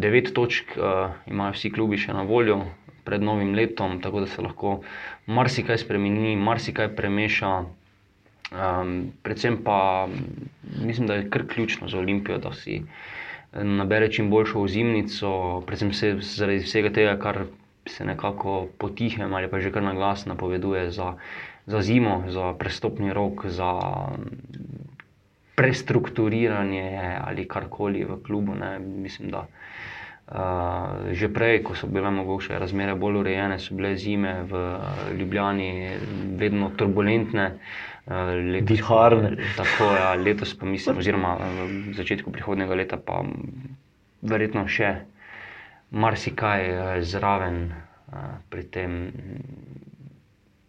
[0.00, 2.62] devet točk uh, imajo vsi klubi še na voljo
[3.04, 4.78] pred novim letom, tako da se lahko
[5.26, 7.50] marsikaj spremeni, marsikaj premeša.
[8.54, 8.94] Um,
[9.24, 10.06] predvsem pa
[10.80, 12.82] mislim, da je kar ključno za Olimpijo, da si
[13.52, 15.30] nabere čim boljšo ozimnico,
[15.66, 17.44] predvsem se, zaradi vsega tega, kar
[17.86, 21.14] se nekako potihem ali pa že kar na glas napoveduje za,
[21.66, 23.70] za zimo, za prestopni rok, za
[25.54, 28.54] prestrukturiranje ali karkoli v klubu.
[28.54, 28.78] Ne.
[28.78, 34.42] Mislim, da uh, že prej, ko so bile mogoče razmere bolj urejene, so bile zime
[34.50, 34.62] v
[35.18, 35.72] Ljubljani
[36.40, 37.50] vedno turbulentne.
[37.54, 37.94] Uh,
[38.52, 39.36] letos, Viharne.
[39.56, 43.22] Tako je, ja, letos pa mislim, oziroma v začetku prihodnega leta pa
[44.22, 44.90] verjetno še
[45.94, 48.92] marsikaj eh, zraven uh, pri tem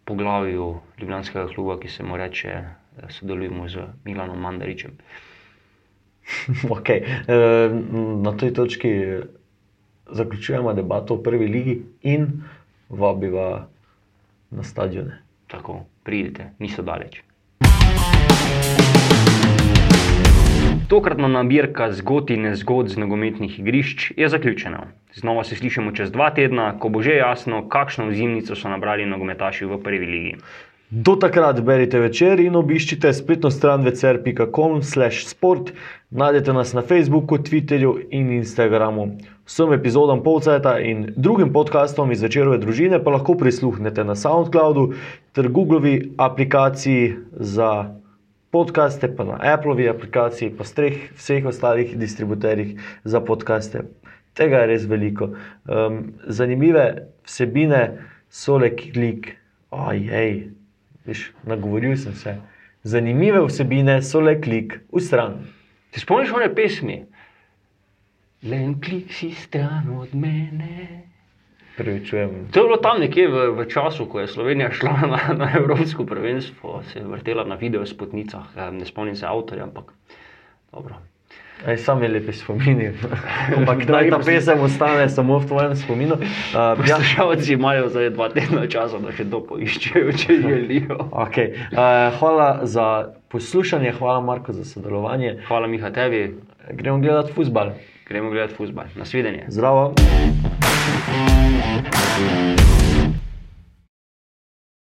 [0.06, 0.68] poglavju
[1.02, 2.66] Ljubljanskega kluba, ki se mu reče, eh,
[3.10, 4.92] sodelujemo z Milanom Mandaričem.
[6.70, 7.06] Okay.
[8.24, 8.90] Na tej točki
[10.10, 12.42] zaključujemo debato o prvi ligi in
[12.90, 13.68] vabiva
[14.52, 15.22] na stadione.
[15.48, 17.22] Tako, pridite, niso daleč.
[20.88, 24.84] Tokratna nabirka zgodb in nezgod z nogometnih igrišč je zaključena.
[25.14, 29.66] Znova se slišimo čez dva tedna, ko bo že jasno, kakšno zimnico so nabrali nogometaši
[29.66, 30.36] v prvi ligi.
[30.90, 35.72] Do takrat berite večer in obiščite spletno stran večer.com/sport.
[36.10, 39.18] Najdete nas na Facebooku, Twitterju in Instagramu.
[39.50, 44.94] Vsem epizodam Polceta in drugim podkastom iz večerove družine pa lahko prisluhnete na SoundCloudu
[45.34, 47.90] ter Googlovi aplikaciji za
[48.52, 53.82] podkaste, pa na Appleovi aplikaciji, pa streh vseh ostalih distributerjih za podkaste.
[54.38, 55.34] Tega je res veliko.
[55.66, 59.34] Um, zanimive vsebine so le klik,
[59.72, 60.46] ojej,
[61.06, 62.36] veš, nagovoril sem se.
[62.84, 65.40] Zanimive vsebine so le klik v stran.
[65.92, 67.00] Ti spomniš one pesmi?
[68.46, 71.06] Le en klik si stran od mene.
[71.78, 72.48] Prevečujem.
[72.54, 76.06] To je bilo tam nekje v, v času, ko je Slovenija šla na, na Evropsko
[76.06, 79.92] prvenstvo, se je vrtela na video spotnicah, eh, ne spomnim se avtorja, ampak
[80.72, 81.02] dobro.
[81.64, 82.92] Aj, sam je lepi spomini.
[83.58, 86.20] Ampak kdaj ta pesem ostane samo v tvojem spominu?
[86.20, 86.28] Uh,
[86.84, 91.00] ja, Poslušalci imajo zdaj dva tedna časa, da še to poiščejo, če želijo.
[91.16, 91.56] okay.
[91.72, 95.40] uh, hvala za poslušanje, hvala Marko za sodelovanje.
[95.48, 96.36] Hvala Miha tebi.
[96.76, 97.72] Gremo gledati futbal.
[98.08, 98.92] Gremo gledati futbal.
[98.96, 99.46] Nasvidenje.
[99.48, 99.94] Zdravo.